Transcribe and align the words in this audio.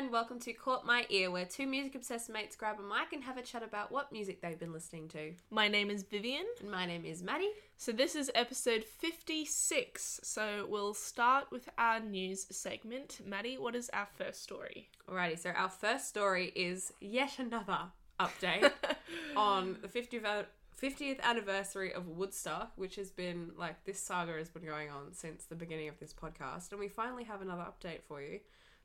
and 0.00 0.10
welcome 0.10 0.40
to 0.40 0.54
Caught 0.54 0.86
My 0.86 1.04
Ear, 1.10 1.30
where 1.30 1.44
two 1.44 1.66
music 1.66 1.94
obsessed 1.94 2.30
mates 2.30 2.56
grab 2.56 2.78
a 2.78 2.82
mic 2.82 3.12
and 3.12 3.22
have 3.22 3.36
a 3.36 3.42
chat 3.42 3.62
about 3.62 3.92
what 3.92 4.10
music 4.10 4.40
they've 4.40 4.58
been 4.58 4.72
listening 4.72 5.08
to. 5.08 5.34
My 5.50 5.68
name 5.68 5.90
is 5.90 6.04
Vivian. 6.04 6.46
And 6.62 6.70
my 6.70 6.86
name 6.86 7.04
is 7.04 7.22
Maddie. 7.22 7.50
So 7.76 7.92
this 7.92 8.14
is 8.14 8.30
episode 8.34 8.82
56. 8.82 10.20
So 10.22 10.64
we'll 10.70 10.94
start 10.94 11.48
with 11.52 11.68
our 11.76 12.00
news 12.00 12.46
segment. 12.50 13.18
Maddie, 13.26 13.58
what 13.58 13.74
is 13.74 13.90
our 13.90 14.08
first 14.16 14.42
story? 14.42 14.88
Alrighty, 15.06 15.38
so 15.38 15.50
our 15.50 15.68
first 15.68 16.08
story 16.08 16.50
is 16.56 16.94
yet 17.02 17.38
another 17.38 17.80
update 18.18 18.72
on 19.36 19.76
the 19.82 19.88
50th, 19.88 20.46
50th 20.82 21.20
anniversary 21.20 21.92
of 21.92 22.08
Woodstock, 22.08 22.72
which 22.76 22.96
has 22.96 23.10
been 23.10 23.50
like 23.54 23.84
this 23.84 24.00
saga 24.00 24.32
has 24.32 24.48
been 24.48 24.64
going 24.64 24.88
on 24.88 25.12
since 25.12 25.44
the 25.44 25.56
beginning 25.56 25.90
of 25.90 25.98
this 26.00 26.14
podcast, 26.14 26.70
and 26.70 26.80
we 26.80 26.88
finally 26.88 27.24
have 27.24 27.42
another 27.42 27.66
update 27.66 28.00
for 28.08 28.22
you. 28.22 28.40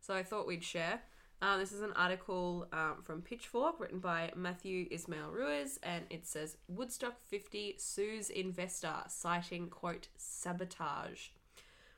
So 0.06 0.14
I 0.14 0.22
thought 0.22 0.46
we'd 0.46 0.64
share. 0.64 1.02
Um, 1.42 1.60
this 1.60 1.72
is 1.72 1.82
an 1.82 1.94
article 1.96 2.68
um, 2.72 2.98
from 3.02 3.24
Pitchfork 3.24 3.80
written 3.80 3.98
by 3.98 4.32
Matthew 4.36 4.86
Ismael 4.92 5.32
Ruiz, 5.32 5.80
and 5.82 6.06
it 6.12 6.28
says 6.28 6.58
Woodstock 6.68 7.20
50 7.28 7.78
sues 7.80 8.30
investor 8.30 8.94
citing 9.08 9.68
quote 9.68 10.10
sabotage. 10.16 11.30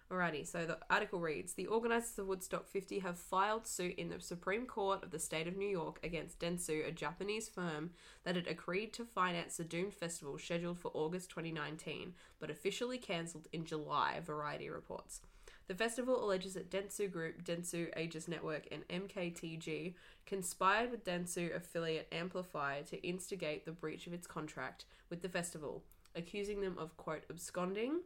Alrighty, 0.10 0.48
so 0.48 0.66
the 0.66 0.78
article 0.90 1.20
reads 1.20 1.52
The 1.52 1.68
organisers 1.68 2.18
of 2.18 2.28
Woodstock 2.28 2.66
50 2.66 3.00
have 3.00 3.20
filed 3.20 3.68
suit 3.68 3.96
in 4.00 4.08
the 4.08 4.22
Supreme 4.22 4.68
Court 4.68 5.04
of 5.04 5.12
the 5.12 5.20
state 5.20 5.46
of 5.50 5.58
New 5.58 5.68
York 5.68 6.00
against 6.02 6.40
Dentsu, 6.40 6.88
a 6.88 6.94
Japanese 6.94 7.50
firm 7.50 7.90
that 8.24 8.38
had 8.38 8.48
agreed 8.48 8.94
to 8.94 9.04
finance 9.04 9.58
the 9.58 9.66
Doomed 9.66 9.94
Festival 9.94 10.38
scheduled 10.38 10.80
for 10.80 10.92
August 10.94 11.30
2019, 11.32 12.14
but 12.40 12.50
officially 12.50 13.00
cancelled 13.00 13.50
in 13.52 13.66
July, 13.66 14.22
Variety 14.26 14.70
reports. 14.70 15.20
The 15.68 15.76
festival 15.76 16.24
alleges 16.24 16.54
that 16.54 16.72
Dentsu 16.72 17.12
Group, 17.12 17.44
Dentsu 17.44 17.90
Aegis 17.98 18.30
Network, 18.30 18.68
and 18.72 18.88
MKTG 18.88 19.96
conspired 20.26 20.92
with 20.92 21.04
Dentsu 21.04 21.54
affiliate 21.54 22.10
Amplifi 22.12 22.86
to 22.86 23.06
instigate 23.06 23.66
the 23.66 23.74
breach 23.74 24.08
of 24.08 24.14
its 24.14 24.28
contract 24.28 24.86
with 25.10 25.22
the 25.22 25.30
festival, 25.30 25.84
accusing 26.16 26.62
them 26.62 26.78
of, 26.78 26.96
quote, 26.96 27.24
absconding 27.30 28.00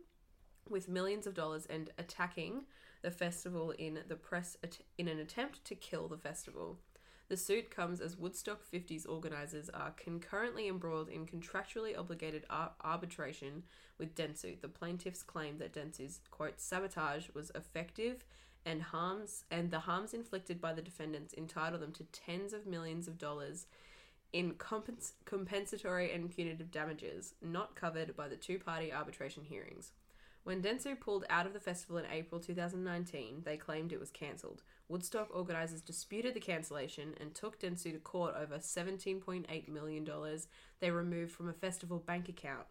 with 0.69 0.89
millions 0.89 1.27
of 1.27 1.35
dollars 1.35 1.67
and 1.67 1.91
attacking 1.99 2.65
the 3.03 3.11
festival 3.11 3.71
in 3.71 3.99
the 4.07 4.15
press 4.15 4.57
in 4.97 5.07
an 5.07 5.19
attempt 5.19 5.63
to 5.65 5.75
kill 5.75 6.07
the 6.07 6.17
festival. 6.17 6.79
The 7.31 7.37
suit 7.37 7.71
comes 7.71 8.01
as 8.01 8.17
Woodstock 8.17 8.59
50's 8.61 9.05
organisers 9.05 9.69
are 9.69 9.91
concurrently 9.91 10.67
embroiled 10.67 11.07
in 11.07 11.25
contractually 11.25 11.97
obligated 11.97 12.43
ar- 12.49 12.73
arbitration 12.83 13.63
with 13.97 14.15
Dentsu. 14.15 14.59
The 14.59 14.67
plaintiffs 14.67 15.23
claim 15.23 15.57
that 15.59 15.71
Dentsu's 15.71 16.19
quote 16.29 16.59
sabotage 16.59 17.29
was 17.33 17.49
effective 17.55 18.25
and 18.65 18.81
harms 18.81 19.45
and 19.49 19.71
the 19.71 19.79
harms 19.79 20.13
inflicted 20.13 20.59
by 20.59 20.73
the 20.73 20.81
defendants 20.81 21.33
entitle 21.33 21.79
them 21.79 21.93
to 21.93 22.03
tens 22.03 22.51
of 22.51 22.67
millions 22.67 23.07
of 23.07 23.17
dollars 23.17 23.65
in 24.33 24.55
compens- 24.55 25.13
compensatory 25.23 26.11
and 26.11 26.31
punitive 26.31 26.69
damages 26.69 27.33
not 27.41 27.75
covered 27.75 28.13
by 28.13 28.27
the 28.27 28.35
two-party 28.35 28.91
arbitration 28.91 29.45
hearings. 29.45 29.93
When 30.43 30.61
Dentsu 30.61 30.99
pulled 30.99 31.25
out 31.29 31.45
of 31.45 31.53
the 31.53 31.59
festival 31.59 31.97
in 31.97 32.05
April 32.11 32.41
2019, 32.41 33.43
they 33.45 33.57
claimed 33.57 33.93
it 33.93 33.99
was 33.99 34.09
cancelled. 34.09 34.63
Woodstock 34.91 35.29
organisers 35.33 35.81
disputed 35.81 36.33
the 36.33 36.41
cancellation 36.41 37.13
and 37.21 37.33
took 37.33 37.61
Dentsu 37.61 37.93
to 37.93 37.99
court 37.99 38.35
over 38.37 38.57
$17.8 38.57 39.69
million 39.69 40.09
they 40.81 40.91
removed 40.91 41.31
from 41.31 41.47
a 41.47 41.53
festival 41.53 41.99
bank 41.99 42.27
account. 42.27 42.65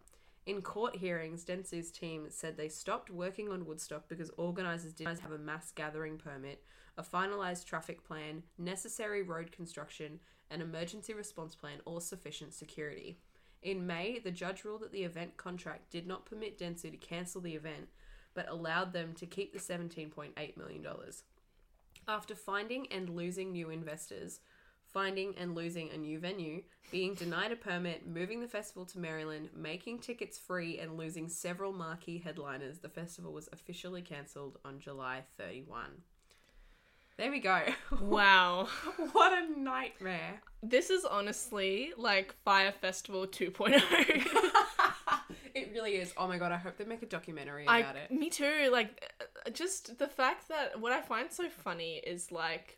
In 0.45 0.61
court 0.61 0.95
hearings, 0.95 1.43
Dentsu's 1.43 1.89
team 1.89 2.27
said 2.29 2.57
they 2.57 2.69
stopped 2.69 3.09
working 3.09 3.49
on 3.49 3.65
Woodstock 3.65 4.07
because 4.07 4.29
organisers 4.37 4.93
didn't 4.93 5.21
have 5.21 5.31
a 5.31 5.39
mass 5.39 5.71
gathering 5.71 6.19
permit, 6.19 6.63
a 6.95 7.01
finalised 7.01 7.65
traffic 7.65 8.03
plan, 8.03 8.43
necessary 8.59 9.23
road 9.23 9.51
construction, 9.51 10.19
an 10.51 10.61
emergency 10.61 11.15
response 11.15 11.55
plan, 11.55 11.79
or 11.85 11.99
sufficient 12.01 12.53
security. 12.53 13.17
In 13.63 13.87
May, 13.87 14.19
the 14.19 14.29
judge 14.29 14.63
ruled 14.63 14.81
that 14.81 14.91
the 14.91 15.05
event 15.05 15.37
contract 15.37 15.89
did 15.89 16.05
not 16.05 16.27
permit 16.27 16.59
Dentsu 16.59 16.91
to 16.91 16.97
cancel 16.97 17.41
the 17.41 17.55
event, 17.55 17.87
but 18.35 18.47
allowed 18.47 18.93
them 18.93 19.13
to 19.15 19.25
keep 19.25 19.53
the 19.53 19.59
$17.8 19.59 20.57
million. 20.57 20.85
After 22.07 22.35
finding 22.35 22.87
and 22.91 23.09
losing 23.09 23.51
new 23.51 23.69
investors, 23.69 24.39
finding 24.91 25.35
and 25.37 25.55
losing 25.55 25.89
a 25.91 25.97
new 25.97 26.19
venue, 26.19 26.63
being 26.91 27.13
denied 27.13 27.51
a 27.51 27.55
permit, 27.55 28.07
moving 28.07 28.41
the 28.41 28.47
festival 28.47 28.85
to 28.85 28.99
Maryland, 28.99 29.49
making 29.55 29.99
tickets 29.99 30.37
free, 30.37 30.79
and 30.79 30.97
losing 30.97 31.29
several 31.29 31.71
marquee 31.71 32.17
headliners, 32.17 32.79
the 32.79 32.89
festival 32.89 33.31
was 33.31 33.49
officially 33.53 34.01
cancelled 34.01 34.57
on 34.65 34.79
July 34.79 35.23
31. 35.37 35.85
There 37.17 37.31
we 37.31 37.39
go. 37.39 37.61
Wow. 38.01 38.67
what 39.11 39.31
a 39.31 39.59
nightmare. 39.59 40.41
This 40.63 40.89
is 40.89 41.05
honestly 41.05 41.93
like 41.97 42.33
Fyre 42.43 42.71
Festival 42.71 43.27
2.0. 43.27 43.79
it 45.71 45.77
really 45.77 45.95
is. 45.95 46.13
Oh 46.17 46.27
my 46.27 46.37
god, 46.37 46.51
I 46.51 46.57
hope 46.57 46.77
they 46.77 46.85
make 46.85 47.01
a 47.03 47.05
documentary 47.05 47.63
about 47.63 47.95
I, 47.95 47.99
it. 47.99 48.11
Me 48.11 48.29
too. 48.29 48.69
Like, 48.71 49.11
uh, 49.45 49.49
just 49.51 49.97
the 49.97 50.07
fact 50.07 50.49
that 50.49 50.79
what 50.79 50.91
I 50.91 51.01
find 51.01 51.31
so 51.31 51.49
funny 51.49 52.01
is 52.05 52.31
like, 52.31 52.77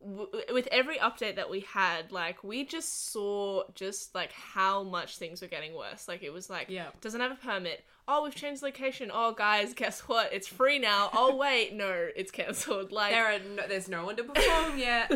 w- 0.00 0.28
with 0.52 0.68
every 0.70 0.98
update 0.98 1.36
that 1.36 1.50
we 1.50 1.60
had, 1.60 2.12
like, 2.12 2.42
we 2.44 2.64
just 2.64 3.10
saw 3.12 3.64
just 3.74 4.14
like 4.14 4.32
how 4.32 4.82
much 4.82 5.18
things 5.18 5.40
were 5.42 5.48
getting 5.48 5.74
worse. 5.74 6.06
Like, 6.08 6.22
it 6.22 6.30
was 6.32 6.50
like, 6.50 6.68
Yeah. 6.68 6.88
doesn't 7.00 7.20
have 7.20 7.32
a 7.32 7.36
permit. 7.36 7.84
Oh, 8.08 8.22
we've 8.22 8.34
changed 8.34 8.62
location. 8.62 9.10
Oh, 9.12 9.32
guys, 9.32 9.74
guess 9.82 10.00
what? 10.02 10.32
It's 10.32 10.46
free 10.48 10.78
now. 10.78 11.10
Oh, 11.12 11.34
wait, 11.44 11.74
no, 11.74 12.08
it's 12.14 12.30
cancelled. 12.30 12.92
Like, 12.92 13.12
There 13.12 13.26
are 13.34 13.38
no, 13.38 13.66
there's 13.68 13.88
no 13.88 14.04
one 14.04 14.16
to 14.16 14.24
perform 14.24 14.78
yet. 14.78 15.10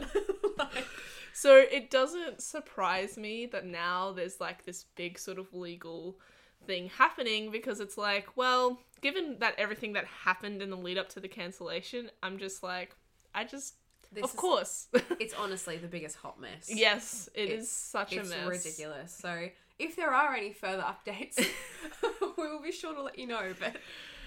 Like- 0.59 0.87
So 1.33 1.57
it 1.57 1.91
doesn't 1.91 2.43
surprise 2.43 3.17
me 3.17 3.47
that 3.47 3.65
now 3.65 4.13
there's 4.13 4.41
like 4.41 4.65
this 4.65 4.85
big 4.97 5.19
sort 5.19 5.39
of 5.39 5.55
legal 5.55 6.19
thing 6.67 6.89
happening 6.97 7.51
because 7.51 7.81
it's 7.81 7.97
like, 7.99 8.29
well, 8.37 8.79
given 9.01 9.37
that 9.41 9.55
everything 9.59 9.93
that 9.95 10.05
happened 10.05 10.63
in 10.63 10.71
the 10.71 10.77
lead 10.77 10.99
up 10.99 11.09
to 11.11 11.21
the 11.21 11.29
cancellation, 11.29 12.11
I'm 12.23 12.39
just 12.39 12.63
like, 12.63 12.95
I 13.35 13.45
just, 13.45 13.75
This 14.13 14.25
of 14.25 14.31
is- 14.31 14.37
course, 14.37 14.89
it's 15.21 15.35
honestly 15.35 15.77
the 15.79 15.89
biggest 15.89 16.17
hot 16.17 16.41
mess. 16.41 16.69
yes, 16.69 17.29
it 17.35 17.45
is 17.45 17.51
It's- 17.51 17.69
such 17.71 18.13
a 18.17 18.21
it's 18.21 18.31
mess. 18.31 18.47
ridiculous. 18.47 19.13
So 19.21 19.49
if 19.79 19.97
there 19.97 20.13
are 20.13 20.35
any 20.35 20.53
further 20.53 20.83
updates, 20.85 21.39
we 22.37 22.49
will 22.49 22.61
be 22.63 22.73
sure 22.73 22.95
to 22.95 23.03
let 23.03 23.19
you 23.19 23.27
know. 23.27 23.55
But 23.59 23.77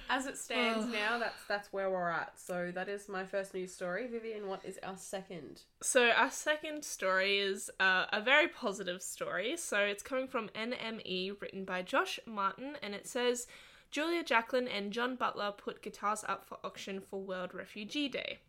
as 0.10 0.26
it 0.26 0.38
stands 0.38 0.86
Ugh. 0.86 0.92
now, 0.92 1.18
that's 1.18 1.44
that's 1.48 1.72
where 1.72 1.90
we're 1.90 2.10
at. 2.10 2.34
So 2.36 2.72
that 2.74 2.90
is 2.90 3.10
my 3.10 3.26
first 3.26 3.54
news 3.54 3.74
story. 3.74 4.08
Vivian, 4.08 4.48
what 4.48 4.64
is 4.64 4.80
our 4.84 4.98
second? 4.98 5.62
So 5.82 6.10
our 6.10 6.32
second 6.32 6.84
story 6.84 7.40
is 7.40 7.70
uh, 7.80 8.06
a 8.12 8.22
very 8.22 8.48
positive 8.48 9.02
story. 9.02 9.58
So 9.58 9.80
it's 9.80 10.04
coming 10.04 10.28
from 10.28 10.50
NME, 10.50 11.42
written 11.42 11.66
by 11.66 11.82
Josh 11.82 12.20
Martin, 12.26 12.78
and 12.82 12.94
it 12.94 13.08
says 13.08 13.48
Julia 13.92 14.24
Jacklin 14.24 14.68
and 14.68 14.92
John 14.92 15.16
Butler 15.16 15.52
put 15.52 15.82
guitars 15.82 16.24
up 16.28 16.46
for 16.46 16.58
auction 16.64 17.00
for 17.00 17.22
World 17.22 17.54
Refugee 17.54 18.10
Day. 18.10 18.40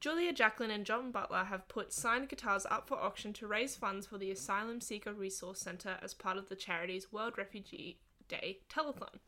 Julia 0.00 0.32
Jacklin 0.32 0.70
and 0.70 0.84
John 0.84 1.10
Butler 1.10 1.44
have 1.44 1.68
put 1.68 1.92
signed 1.92 2.28
guitars 2.28 2.66
up 2.70 2.86
for 2.86 2.98
auction 2.98 3.32
to 3.34 3.46
raise 3.46 3.74
funds 3.74 4.06
for 4.06 4.18
the 4.18 4.30
Asylum 4.30 4.80
Seeker 4.80 5.12
Resource 5.12 5.60
Centre 5.60 5.96
as 6.02 6.12
part 6.12 6.36
of 6.36 6.48
the 6.48 6.56
charity's 6.56 7.12
World 7.12 7.38
Refugee 7.38 7.98
Day 8.28 8.58
telethon. 8.68 9.18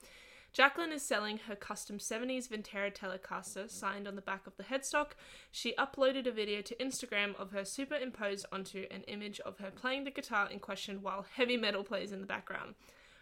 Jacklin 0.53 0.92
is 0.92 1.03
selling 1.03 1.38
her 1.47 1.54
custom 1.54 1.98
70s 1.98 2.48
Vintera 2.48 2.92
Telecaster 2.92 3.70
signed 3.70 4.09
on 4.09 4.16
the 4.16 4.22
back 4.22 4.47
of 4.47 4.56
the 4.56 4.64
headstock. 4.64 5.10
She 5.53 5.75
uploaded 5.78 6.26
a 6.26 6.32
video 6.32 6.62
to 6.62 6.75
Instagram 6.76 7.38
of 7.38 7.53
her 7.53 7.64
superimposed 7.64 8.47
onto 8.50 8.86
an 8.91 9.03
image 9.03 9.41
of 9.41 9.59
her 9.59 9.70
playing 9.70 10.04
the 10.04 10.10
guitar 10.10 10.48
in 10.50 10.59
question 10.59 11.03
while 11.03 11.26
heavy 11.34 11.56
metal 11.56 11.84
plays 11.84 12.12
in 12.12 12.20
the 12.20 12.26
background. 12.26 12.75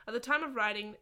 At 0.07 0.15
the 0.15 0.21
time 0.21 0.45
of 0.45 0.55
writing 0.55 0.95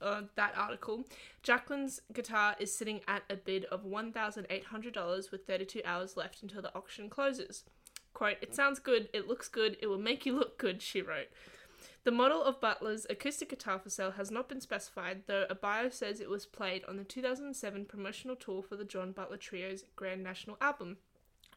uh, 0.00 0.22
that 0.36 0.54
article, 0.56 1.04
Jacklin's 1.42 2.02
guitar 2.12 2.54
is 2.58 2.74
sitting 2.74 3.00
at 3.08 3.22
a 3.30 3.36
bid 3.36 3.64
of 3.66 3.84
$1,800 3.84 5.30
with 5.32 5.46
32 5.46 5.80
hours 5.84 6.16
left 6.16 6.42
until 6.42 6.62
the 6.62 6.74
auction 6.76 7.08
closes. 7.08 7.64
Quote, 8.12 8.36
It 8.42 8.54
sounds 8.54 8.78
good, 8.78 9.08
it 9.14 9.26
looks 9.26 9.48
good, 9.48 9.78
it 9.80 9.86
will 9.86 9.98
make 9.98 10.26
you 10.26 10.36
look 10.36 10.58
good, 10.58 10.82
she 10.82 11.00
wrote. 11.00 11.28
The 12.04 12.10
model 12.10 12.42
of 12.42 12.60
Butler's 12.60 13.06
acoustic 13.08 13.50
guitar 13.50 13.78
for 13.78 13.88
sale 13.88 14.12
has 14.12 14.28
not 14.28 14.48
been 14.48 14.60
specified, 14.60 15.22
though 15.26 15.46
a 15.48 15.54
bio 15.54 15.88
says 15.88 16.18
it 16.18 16.28
was 16.28 16.46
played 16.46 16.84
on 16.88 16.96
the 16.96 17.04
2007 17.04 17.84
promotional 17.84 18.34
tour 18.34 18.60
for 18.60 18.74
the 18.74 18.84
John 18.84 19.12
Butler 19.12 19.36
Trio's 19.36 19.84
Grand 19.94 20.20
National 20.20 20.56
album. 20.60 20.96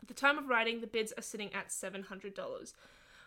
At 0.03 0.07
the 0.07 0.13
time 0.13 0.38
of 0.38 0.47
writing, 0.47 0.81
the 0.81 0.88
bids 0.88 1.12
are 1.18 1.24
sitting 1.24 1.51
at 1.51 1.69
$700. 1.69 2.74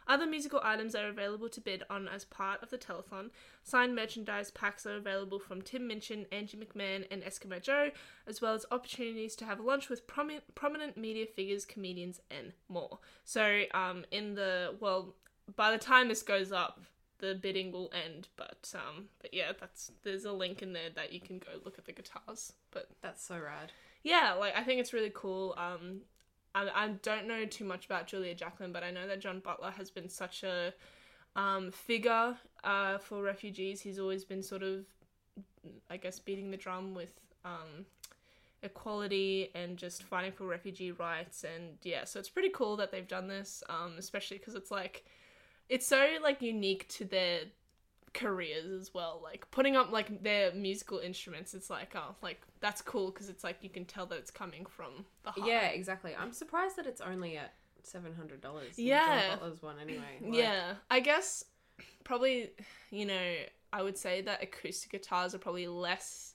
Other 0.07 0.27
musical 0.27 0.61
items 0.63 0.95
are 0.95 1.09
available 1.09 1.49
to 1.49 1.61
bid 1.61 1.83
on 1.91 2.07
as 2.07 2.25
part 2.25 2.63
of 2.63 2.71
the 2.71 2.79
telethon. 2.79 3.31
Signed 3.65 3.97
merchandise 3.97 4.53
packs 4.53 4.87
are 4.87 4.97
available 4.97 5.41
from 5.41 5.61
Tim 5.61 5.89
Minchin, 5.89 6.25
Angie 6.31 6.57
McMahon, 6.57 7.05
and 7.11 7.23
Eskimo 7.25 7.61
Joe, 7.61 7.91
as 8.29 8.41
well 8.41 8.55
as 8.55 8.65
opportunities 8.71 9.35
to 9.37 9.45
have 9.45 9.59
lunch 9.59 9.89
with 9.89 10.07
promi- 10.07 10.41
prominent 10.55 10.97
media 10.97 11.27
figures, 11.27 11.65
comedians, 11.65 12.21
and 12.31 12.53
more. 12.69 13.01
So, 13.25 13.65
um, 13.75 14.05
in 14.13 14.37
the 14.37 14.77
well, 14.79 15.17
by 15.57 15.73
the 15.73 15.79
time 15.79 16.09
this 16.09 16.23
goes 16.23 16.53
up, 16.53 16.81
the 17.19 17.35
bidding 17.35 17.73
will 17.73 17.91
end. 17.93 18.29
But 18.37 18.73
um, 18.75 19.07
but 19.21 19.33
yeah, 19.35 19.53
that's 19.59 19.93
there's 20.03 20.25
a 20.25 20.33
link 20.33 20.63
in 20.63 20.73
there 20.73 20.91
that 20.95 21.13
you 21.13 21.21
can 21.21 21.39
go 21.39 21.53
look 21.65 21.79
at 21.79 21.85
the 21.85 21.93
guitars. 21.93 22.53
But 22.71 22.89
That's 23.03 23.25
so 23.25 23.39
rad. 23.39 23.73
yeah, 24.03 24.35
like 24.35 24.57
I 24.57 24.63
think 24.63 24.81
it's 24.81 24.93
really 24.93 25.13
cool. 25.15 25.55
Um, 25.57 26.03
I, 26.55 26.69
I 26.75 26.89
don't 27.03 27.27
know 27.29 27.45
too 27.45 27.65
much 27.65 27.87
about 27.87 28.07
Julia 28.07 28.35
Jacklin, 28.35 28.73
but 28.73 28.83
I 28.83 28.91
know 28.91 29.07
that 29.07 29.21
John 29.21 29.41
Butler 29.41 29.71
has 29.73 29.91
been 29.91 30.09
such 30.09 30.43
a 30.43 30.73
um, 31.37 31.71
figure 31.71 32.37
uh, 32.65 32.99
for 32.99 33.23
refugees. 33.23 33.81
He's 33.81 33.99
always 33.99 34.25
been 34.25 34.43
sort 34.43 34.63
of, 34.63 34.87
I 35.91 35.97
guess, 35.97 36.19
beating 36.19 36.51
the 36.51 36.57
drum 36.57 36.95
with 36.95 37.11
um, 37.45 37.85
equality 38.63 39.51
and 39.55 39.77
just 39.77 40.03
fighting 40.03 40.33
for 40.33 40.47
refugee 40.47 40.91
rights. 40.93 41.45
And 41.45 41.77
yeah, 41.83 42.05
so 42.05 42.19
it's 42.19 42.29
pretty 42.31 42.51
cool 42.51 42.77
that 42.77 42.91
they've 42.91 43.07
done 43.07 43.29
this, 43.29 43.63
um, 43.69 43.95
especially 43.99 44.39
because 44.39 44.55
it's 44.55 44.71
like, 44.71 45.05
it's 45.69 45.87
so 45.87 46.07
like 46.23 46.41
unique 46.43 46.89
to 46.89 47.05
their 47.05 47.41
careers 48.15 48.67
as 48.67 48.93
well 48.95 49.21
like 49.23 49.49
putting 49.51 49.77
up 49.77 49.93
like 49.93 50.23
their 50.23 50.53
musical 50.55 50.99
instruments 50.99 51.55
it's 51.55 51.69
like 51.71 51.95
oh 51.95 52.15
like 52.23 52.41
that's 52.61 52.81
cool 52.83 53.11
because 53.11 53.29
it's 53.29 53.45
like 53.45 53.59
you 53.61 53.69
can 53.69 53.85
tell 53.85 54.07
that 54.07 54.17
it's 54.19 54.31
coming 54.31 54.65
from 54.67 55.05
the 55.25 55.31
heart 55.31 55.47
Yeah, 55.47 55.67
exactly. 55.67 56.17
I'm 56.19 56.33
surprised 56.33 56.77
that 56.77 56.87
it's 56.87 57.01
only 57.01 57.37
at 57.37 57.53
seven 57.85 58.15
hundred 58.15 58.41
dollars. 58.41 58.77
Yeah. 58.79 59.37
Butler's 59.37 59.63
one 59.63 59.77
anyway. 59.81 60.19
Like, 60.21 60.35
yeah 60.35 60.75
i 60.91 61.01
guess 61.01 61.45
probably 62.03 62.51
you 62.91 63.07
know 63.07 63.35
i 63.73 63.83
would 63.83 63.97
say 63.97 64.23
that 64.23 64.43
acoustic 64.43 64.91
guitars 64.91 65.35
are 65.35 65.39
probably 65.39 65.69
less 65.69 66.35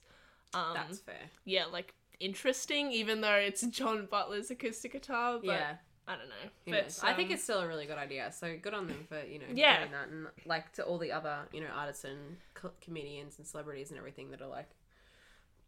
um 0.54 0.70
that's 0.74 1.00
fair. 1.00 1.16
yeah 1.44 1.64
like 1.66 1.92
interesting 2.20 2.92
even 2.92 3.20
though 3.20 3.34
it's 3.34 3.62
john 3.66 4.06
butler's 4.10 4.50
acoustic 4.50 4.92
guitar 4.92 5.38
but 5.38 5.46
yeah, 5.46 5.74
i 6.06 6.16
don't 6.16 6.28
know 6.28 6.48
who 6.64 6.70
but 6.72 6.82
knows? 6.84 7.00
I 7.02 7.12
think 7.14 7.28
um, 7.28 7.34
it's 7.34 7.42
still 7.44 7.60
a 7.60 7.66
really 7.68 7.86
good 7.86 7.98
idea. 7.98 8.30
So 8.32 8.56
good 8.60 8.74
on 8.74 8.86
them 8.88 9.06
for 9.08 9.20
you 9.24 9.38
know 9.38 9.46
Yeah. 9.52 9.78
doing 9.80 9.92
that, 9.92 10.08
and 10.08 10.26
like 10.46 10.72
to 10.74 10.82
all 10.84 10.98
the 10.98 11.12
other 11.12 11.48
you 11.52 11.60
know 11.60 11.68
artists 11.74 12.04
and 12.04 12.36
co- 12.54 12.72
comedians 12.80 13.38
and 13.38 13.46
celebrities 13.46 13.90
and 13.90 13.98
everything 13.98 14.30
that 14.32 14.42
are 14.42 14.48
like 14.48 14.70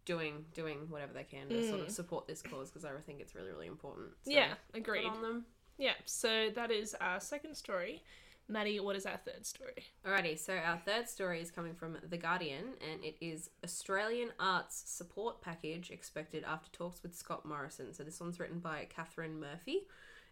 doing 0.05 0.45
doing 0.55 0.87
whatever 0.89 1.13
they 1.13 1.25
can 1.25 1.49
to 1.49 1.67
sort 1.69 1.81
of 1.81 1.89
Mm. 1.89 1.91
support 1.91 2.27
this 2.27 2.43
cause 2.43 2.71
because 2.71 2.85
I 2.85 2.91
think 3.05 3.21
it's 3.21 3.35
really 3.35 3.51
really 3.51 3.67
important. 3.67 4.11
So, 4.25 4.31
yeah 4.31 4.55
agreed 4.75 5.07
on 5.07 5.21
them. 5.23 5.47
yeah 5.79 5.95
so 6.05 6.51
that 6.55 6.71
is 6.71 6.95
our 7.01 7.19
second 7.19 7.57
story 7.57 8.03
maddie 8.49 8.79
what 8.79 8.95
is 8.95 9.05
our 9.07 9.17
third 9.17 9.45
story 9.45 9.85
Alrighty, 10.07 10.39
so 10.39 10.55
our 10.55 10.79
third 10.85 11.09
story 11.09 11.41
is 11.41 11.51
coming 11.51 11.75
from 11.75 11.99
The 12.09 12.17
Guardian, 12.17 12.75
and 12.81 13.03
it 13.05 13.17
is 13.21 13.51
Australian 13.65 14.31
Arts 14.39 14.85
Support 14.87 15.41
Package 15.41 15.91
expected 15.91 16.45
after 16.45 16.71
talks 16.71 17.03
with 17.03 17.13
Scott 17.17 17.45
Morrison. 17.45 17.93
So 17.93 18.05
this 18.05 18.21
one's 18.21 18.39
written 18.39 18.61
by 18.61 18.87
Katharine 18.89 19.41
Murphy, 19.41 19.89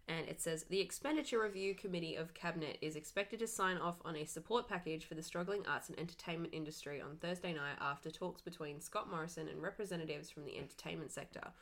and 0.09 0.29
it 0.29 0.41
says 0.41 0.65
the 0.65 0.81
Expenditure 0.81 1.43
Review 1.43 1.75
Committee 1.75 2.17
of 2.17 2.35
Cabinet 2.35 2.79
is 2.83 2.97
expected 2.97 3.39
to 3.41 3.47
sign 3.47 3.79
off 3.79 3.97
on 4.05 4.17
a 4.17 4.25
support 4.25 4.69
package 4.69 5.07
for 5.07 5.15
the 5.15 5.23
struggling 5.23 5.67
arts 5.67 5.89
and 5.89 5.99
entertainment 5.99 6.53
industry 6.53 7.01
on 7.01 7.17
Thursday 7.17 7.53
night 7.55 7.77
after 7.81 8.11
talks 8.11 8.43
between 8.43 8.81
Scott 8.81 9.11
Morrison 9.11 9.49
and 9.49 9.63
representatives 9.63 10.31
from 10.31 10.45
the 10.45 10.59
entertainment 10.59 11.11
sector. 11.11 11.53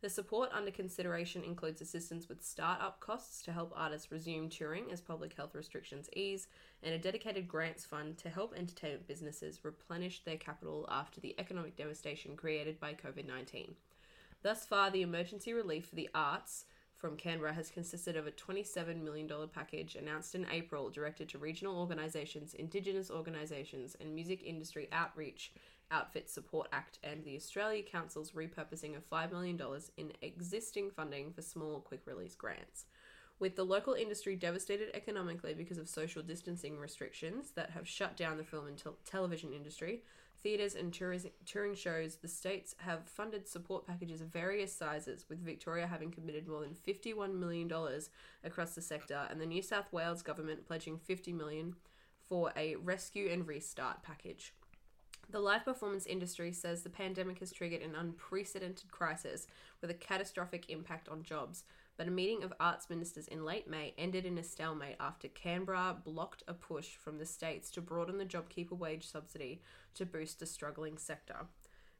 The 0.00 0.08
support 0.08 0.50
under 0.52 0.70
consideration 0.70 1.42
includes 1.42 1.80
assistance 1.80 2.28
with 2.28 2.44
start-up 2.44 3.00
costs 3.00 3.42
to 3.42 3.52
help 3.52 3.72
artists 3.74 4.12
resume 4.12 4.48
touring 4.48 4.92
as 4.92 5.00
public 5.00 5.34
health 5.34 5.56
restrictions 5.56 6.08
ease, 6.14 6.46
and 6.84 6.94
a 6.94 6.98
dedicated 6.98 7.48
grants 7.48 7.84
fund 7.84 8.16
to 8.18 8.28
help 8.28 8.54
entertainment 8.56 9.08
businesses 9.08 9.64
replenish 9.64 10.22
their 10.22 10.36
capital 10.36 10.86
after 10.88 11.20
the 11.20 11.34
economic 11.40 11.76
devastation 11.76 12.36
created 12.36 12.78
by 12.78 12.94
COVID 12.94 13.26
19. 13.26 13.74
Thus 14.42 14.64
far, 14.64 14.92
the 14.92 15.02
emergency 15.02 15.52
relief 15.52 15.86
for 15.86 15.96
the 15.96 16.10
arts 16.14 16.66
from 16.98 17.16
Canberra 17.16 17.52
has 17.52 17.70
consisted 17.70 18.16
of 18.16 18.26
a 18.26 18.32
$27 18.32 19.02
million 19.02 19.30
package 19.54 19.94
announced 19.94 20.34
in 20.34 20.46
April 20.50 20.90
directed 20.90 21.28
to 21.28 21.38
regional 21.38 21.78
organisations, 21.78 22.54
Indigenous 22.54 23.10
organisations, 23.10 23.96
and 24.00 24.14
music 24.14 24.42
industry 24.44 24.88
outreach 24.90 25.52
Outfit 25.90 26.28
Support 26.28 26.68
Act 26.72 26.98
and 27.02 27.24
the 27.24 27.36
Australia 27.36 27.82
Council's 27.82 28.32
repurposing 28.32 28.96
of 28.96 29.08
$5 29.08 29.30
million 29.30 29.60
in 29.96 30.12
existing 30.20 30.90
funding 30.90 31.32
for 31.32 31.40
small 31.40 31.80
quick 31.80 32.02
release 32.04 32.34
grants. 32.34 32.84
With 33.38 33.54
the 33.54 33.64
local 33.64 33.94
industry 33.94 34.34
devastated 34.34 34.90
economically 34.92 35.54
because 35.54 35.78
of 35.78 35.88
social 35.88 36.22
distancing 36.22 36.78
restrictions 36.78 37.52
that 37.52 37.70
have 37.70 37.86
shut 37.86 38.16
down 38.16 38.36
the 38.36 38.44
film 38.44 38.66
and 38.66 38.76
tel- 38.76 38.96
television 39.04 39.52
industry, 39.52 40.02
theatres 40.42 40.74
and 40.74 40.92
touring 40.92 41.74
shows, 41.74 42.16
the 42.16 42.28
states 42.28 42.74
have 42.78 43.08
funded 43.08 43.48
support 43.48 43.86
packages 43.86 44.20
of 44.20 44.28
various 44.28 44.72
sizes, 44.72 45.26
with 45.28 45.44
Victoria 45.44 45.86
having 45.86 46.10
committed 46.10 46.46
more 46.46 46.60
than 46.60 46.74
$51 46.86 47.34
million 47.34 47.70
across 48.44 48.74
the 48.74 48.82
sector, 48.82 49.26
and 49.30 49.40
the 49.40 49.46
New 49.46 49.62
South 49.62 49.92
Wales 49.92 50.22
government 50.22 50.66
pledging 50.66 50.98
50 50.98 51.32
million 51.32 51.74
for 52.28 52.52
a 52.56 52.76
rescue 52.76 53.28
and 53.30 53.46
restart 53.46 54.02
package. 54.02 54.52
The 55.30 55.40
live 55.40 55.64
performance 55.64 56.06
industry 56.06 56.52
says 56.52 56.82
the 56.82 56.88
pandemic 56.88 57.40
has 57.40 57.52
triggered 57.52 57.82
an 57.82 57.94
unprecedented 57.94 58.90
crisis 58.90 59.46
with 59.80 59.90
a 59.90 59.94
catastrophic 59.94 60.70
impact 60.70 61.08
on 61.08 61.22
jobs. 61.22 61.64
But 61.98 62.06
a 62.06 62.12
meeting 62.12 62.44
of 62.44 62.52
arts 62.60 62.88
ministers 62.88 63.26
in 63.26 63.44
late 63.44 63.68
May 63.68 63.92
ended 63.98 64.24
in 64.24 64.38
a 64.38 64.42
stalemate 64.44 64.94
after 65.00 65.26
Canberra 65.26 65.96
blocked 66.04 66.44
a 66.46 66.54
push 66.54 66.94
from 66.94 67.18
the 67.18 67.26
states 67.26 67.72
to 67.72 67.80
broaden 67.80 68.18
the 68.18 68.24
JobKeeper 68.24 68.78
wage 68.78 69.10
subsidy 69.10 69.62
to 69.94 70.06
boost 70.06 70.40
a 70.40 70.46
struggling 70.46 70.96
sector. 70.96 71.48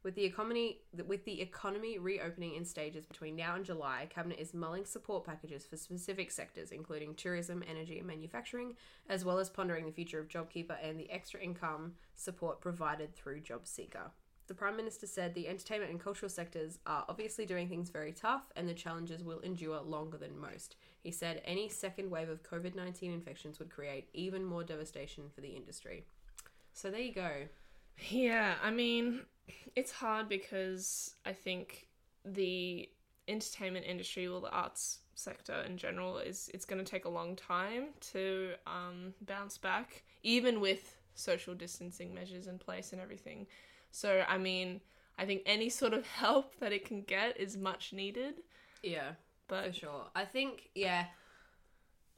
With 0.05 0.15
the 0.15 0.25
economy 0.25 0.83
with 1.09 1.25
the 1.25 1.41
economy 1.41 1.99
reopening 1.99 2.55
in 2.55 2.65
stages 2.65 3.07
between 3.07 3.35
now 3.35 3.57
and 3.57 3.65
July, 3.65 4.07
cabinet 4.09 4.39
is 4.39 4.55
mulling 4.55 4.85
support 4.85 5.25
packages 5.25 5.67
for 5.67 5.77
specific 5.77 6.31
sectors 6.31 6.71
including 6.71 7.17
tourism, 7.17 7.65
energy 7.69 7.99
and 7.99 8.07
manufacturing, 8.07 8.77
as 9.09 9.25
well 9.25 9.41
as 9.41 9.51
pondering 9.51 9.85
the 9.85 9.93
future 9.93 10.21
of 10.21 10.29
JobKeeper 10.29 10.77
and 10.81 11.01
the 11.01 11.11
extra 11.11 11.41
income 11.41 11.95
support 12.15 12.61
provided 12.61 13.17
through 13.17 13.41
JobSeeker. 13.41 14.11
The 14.49 14.55
Prime 14.55 14.79
Minister 14.79 15.07
said 15.07 15.35
the 15.35 15.47
entertainment 15.47 15.91
and 15.91 16.01
cultural 16.01 16.31
sectors 16.31 16.79
are 16.87 17.05
obviously 17.07 17.45
doing 17.45 17.69
things 17.69 17.91
very 17.91 18.13
tough 18.13 18.51
and 18.57 18.67
the 18.67 18.73
challenges 18.73 19.23
will 19.23 19.41
endure 19.41 19.81
longer 19.83 20.17
than 20.17 20.39
most. 20.39 20.77
He 21.03 21.11
said 21.11 21.43
any 21.45 21.69
second 21.69 22.11
wave 22.11 22.31
of 22.31 22.43
COVID 22.43 22.75
19 22.75 23.13
infections 23.13 23.59
would 23.59 23.69
create 23.69 24.09
even 24.15 24.43
more 24.43 24.65
devastation 24.65 25.25
for 25.35 25.43
the 25.43 25.51
industry. 25.51 26.07
So 26.73 26.91
there 26.91 27.01
you 27.01 27.13
go. 27.13 27.31
Yeah, 28.09 28.55
I 28.63 28.71
mean, 28.71 29.21
it's 29.77 29.93
hard 29.93 30.31
because 30.31 31.15
I 31.27 31.35
think 31.35 31.89
the 32.25 32.89
entertainment 33.27 33.85
industry 33.85 34.27
or 34.27 34.41
the 34.41 34.51
arts 34.51 35.01
sector 35.15 35.63
in 35.67 35.77
general 35.77 36.19
is 36.19 36.51
it's 36.55 36.65
going 36.65 36.83
to 36.83 36.91
take 36.91 37.05
a 37.05 37.09
long 37.09 37.37
time 37.37 37.89
to 38.13 38.53
um, 38.67 39.13
bounce 39.23 39.59
back, 39.59 40.05
even 40.23 40.61
with 40.61 40.97
social 41.15 41.55
distancing 41.55 42.15
measures 42.15 42.47
in 42.47 42.59
place 42.59 42.93
and 42.93 43.01
everything. 43.01 43.47
So, 43.91 44.25
I 44.29 44.39
mean, 44.39 44.81
I 45.19 45.25
think 45.27 45.43
any 45.47 45.69
sort 45.69 45.93
of 45.93 46.07
help 46.25 46.59
that 46.61 46.73
it 46.73 46.85
can 46.85 47.03
get 47.03 47.39
is 47.41 47.57
much 47.57 47.93
needed. 47.93 48.43
Yeah. 48.83 49.13
But 49.49 49.67
For 49.75 49.81
sure. 49.81 50.05
I 50.15 50.25
think, 50.25 50.71
yeah. 50.75 51.07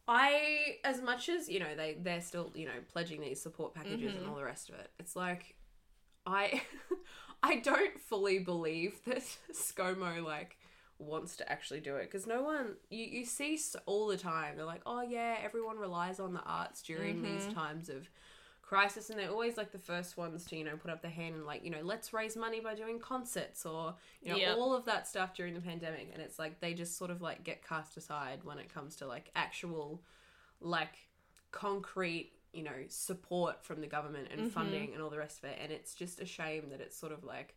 I, 0.08 0.78
as 0.84 1.00
much 1.00 1.28
as, 1.28 1.48
you 1.48 1.60
know, 1.60 1.74
they, 1.76 1.96
they're 2.00 2.20
still, 2.20 2.50
you 2.54 2.66
know, 2.66 2.72
pledging 2.92 3.20
these 3.20 3.40
support 3.40 3.74
packages 3.74 4.14
and 4.16 4.24
Mhm. 4.24 4.28
all 4.30 4.36
the 4.36 4.44
rest 4.44 4.68
of 4.68 4.74
it, 4.74 4.90
it's 4.98 5.14
like, 5.14 5.54
I, 6.26 6.62
I 7.42 7.56
don't 7.60 7.98
fully 8.00 8.40
believe 8.40 9.00
that 9.06 9.22
ScoMo, 9.52 10.24
like, 10.24 10.58
wants 10.98 11.36
to 11.36 11.50
actually 11.50 11.80
do 11.80 11.96
it 11.96 12.04
because 12.04 12.26
no 12.26 12.42
one 12.42 12.76
you, 12.90 13.04
you 13.06 13.24
see 13.24 13.58
all 13.86 14.06
the 14.06 14.18
time 14.18 14.54
they're 14.54 14.66
like 14.66 14.82
oh 14.84 15.00
yeah 15.00 15.34
everyone 15.42 15.78
relies 15.78 16.20
on 16.20 16.34
the 16.34 16.42
arts 16.42 16.82
during 16.82 17.22
these 17.22 17.46
Mhm. 17.46 17.54
times 17.54 17.88
of 17.88 18.10
crisis 18.70 19.10
and 19.10 19.18
they're 19.18 19.28
always 19.30 19.56
like 19.56 19.72
the 19.72 19.78
first 19.78 20.16
ones 20.16 20.44
to 20.44 20.56
you 20.56 20.62
know 20.62 20.76
put 20.76 20.92
up 20.92 21.02
their 21.02 21.10
hand 21.10 21.34
and 21.34 21.44
like 21.44 21.64
you 21.64 21.70
know 21.70 21.80
let's 21.82 22.12
raise 22.12 22.36
money 22.36 22.60
by 22.60 22.72
doing 22.72 23.00
concerts 23.00 23.66
or 23.66 23.94
you 24.22 24.30
know 24.30 24.38
Yep. 24.38 24.56
all 24.58 24.72
of 24.76 24.84
that 24.84 25.08
stuff 25.08 25.34
during 25.34 25.54
the 25.54 25.60
pandemic 25.60 26.08
and 26.12 26.22
it's 26.22 26.38
like 26.38 26.60
they 26.60 26.72
just 26.72 26.96
sort 26.96 27.10
of 27.10 27.20
like 27.20 27.42
get 27.42 27.66
cast 27.66 27.96
aside 27.96 28.44
when 28.44 28.58
it 28.58 28.72
comes 28.72 28.94
to 28.96 29.08
like 29.08 29.28
actual 29.34 30.00
like 30.60 30.94
concrete 31.50 32.30
you 32.52 32.62
know 32.62 32.78
support 32.88 33.64
from 33.64 33.80
the 33.80 33.88
government 33.88 34.28
and 34.30 34.42
Mhm. 34.42 34.52
funding 34.52 34.92
and 34.94 35.02
all 35.02 35.10
the 35.10 35.18
rest 35.18 35.38
of 35.42 35.50
it 35.50 35.58
and 35.60 35.72
it's 35.72 35.92
just 35.96 36.20
a 36.20 36.26
shame 36.26 36.70
that 36.70 36.80
it's 36.80 36.96
sort 36.96 37.10
of 37.12 37.24
like 37.24 37.56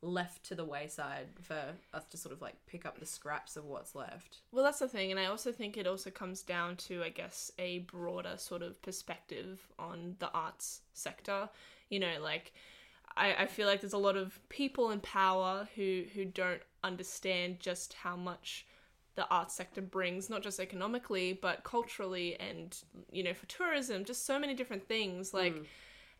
left 0.00 0.44
to 0.44 0.54
the 0.54 0.64
wayside 0.64 1.26
for 1.40 1.60
us 1.92 2.04
to 2.06 2.16
sort 2.16 2.32
of 2.32 2.40
like 2.40 2.54
pick 2.66 2.86
up 2.86 3.00
the 3.00 3.06
scraps 3.06 3.56
of 3.56 3.64
what's 3.64 3.94
left 3.94 4.38
Well, 4.52 4.64
that's 4.64 4.78
the 4.78 4.88
thing, 4.88 5.10
and 5.10 5.18
I 5.18 5.26
also 5.26 5.50
think 5.52 5.76
it 5.76 5.86
also 5.86 6.10
comes 6.10 6.42
down 6.42 6.76
to, 6.76 7.02
I 7.02 7.08
guess, 7.08 7.50
a 7.58 7.80
broader 7.80 8.34
sort 8.36 8.62
of 8.62 8.80
perspective 8.82 9.60
on 9.78 10.14
the 10.18 10.30
arts 10.32 10.82
sector. 10.94 11.48
You 11.90 12.00
know, 12.00 12.14
like 12.22 12.52
I, 13.16 13.34
I 13.40 13.46
feel 13.46 13.66
like 13.66 13.80
there's 13.80 13.92
a 13.92 13.98
lot 13.98 14.16
of 14.16 14.38
people 14.48 14.90
in 14.90 15.00
power 15.00 15.68
who 15.74 16.04
who 16.14 16.24
don't 16.24 16.62
understand 16.84 17.58
just 17.60 17.94
how 17.94 18.16
much 18.16 18.66
the 19.16 19.26
arts 19.30 19.54
sector 19.54 19.82
brings, 19.82 20.30
not 20.30 20.42
just 20.42 20.60
economically, 20.60 21.32
but 21.32 21.64
culturally 21.64 22.38
and 22.38 22.76
you 23.10 23.24
know 23.24 23.34
for 23.34 23.46
tourism, 23.46 24.04
just 24.04 24.24
so 24.24 24.38
many 24.38 24.54
different 24.54 24.86
things. 24.86 25.34
Like 25.34 25.54
Mm. 25.54 25.66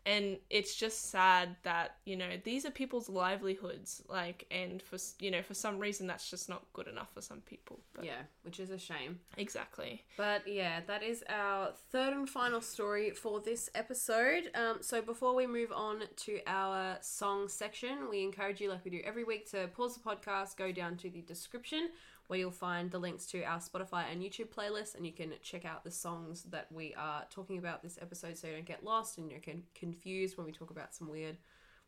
And 0.09 0.37
it's 0.49 0.73
just 0.75 1.11
sad 1.11 1.55
that 1.63 1.97
you 2.05 2.17
know 2.21 2.31
these 2.43 2.65
are 2.65 2.71
people's 2.71 3.09
livelihoods 3.09 3.91
like 4.09 4.39
and 4.49 4.81
for 4.81 4.97
you 5.19 5.29
know 5.29 5.43
for 5.49 5.53
some 5.53 5.77
reason 5.77 6.07
that's 6.07 6.29
just 6.29 6.49
not 6.49 6.61
good 6.73 6.87
enough 6.87 7.09
for 7.13 7.21
some 7.21 7.41
people 7.41 7.79
but 7.93 8.03
yeah 8.03 8.21
which 8.43 8.59
is 8.59 8.69
a 8.71 8.79
shame 8.89 9.19
exactly 9.37 10.03
But 10.17 10.41
yeah, 10.47 10.81
that 10.87 11.03
is 11.03 11.23
our 11.29 11.71
third 11.91 12.13
and 12.13 12.27
final 12.29 12.61
story 12.61 13.11
for 13.11 13.39
this 13.39 13.69
episode. 13.73 14.43
Um, 14.55 14.77
so 14.81 15.01
before 15.01 15.33
we 15.35 15.45
move 15.47 15.71
on 15.71 15.95
to 16.25 16.39
our 16.47 16.97
song 17.01 17.47
section, 17.47 18.09
we 18.09 18.23
encourage 18.23 18.59
you, 18.61 18.69
like 18.69 18.83
we 18.83 18.91
do 18.91 19.01
every 19.05 19.23
week, 19.23 19.49
to 19.51 19.67
pause 19.67 19.93
the 19.97 20.03
podcast, 20.09 20.57
go 20.57 20.71
down 20.71 20.97
to 20.97 21.09
the 21.09 21.21
description 21.21 21.89
where 22.29 22.37
you'll 22.37 22.51
find 22.51 22.91
the 22.91 22.99
links 22.99 23.25
to 23.25 23.41
our 23.41 23.57
Spotify 23.57 24.03
and 24.11 24.21
YouTube 24.21 24.49
playlists, 24.49 24.93
and 24.95 25.03
you 25.03 25.11
can 25.11 25.33
check 25.41 25.65
out 25.65 25.83
the 25.83 25.89
songs 25.89 26.43
that 26.43 26.67
we 26.71 26.93
are 26.93 27.25
talking 27.31 27.57
about 27.57 27.81
this 27.81 27.97
episode, 27.99 28.37
so 28.37 28.45
you 28.45 28.53
don't 28.53 28.67
get 28.67 28.83
lost 28.83 29.17
and 29.17 29.31
you're 29.31 29.39
con- 29.39 29.63
confused 29.73 30.37
when 30.37 30.45
we 30.45 30.51
talk 30.51 30.69
about 30.69 30.93
some 30.93 31.09
weird 31.09 31.37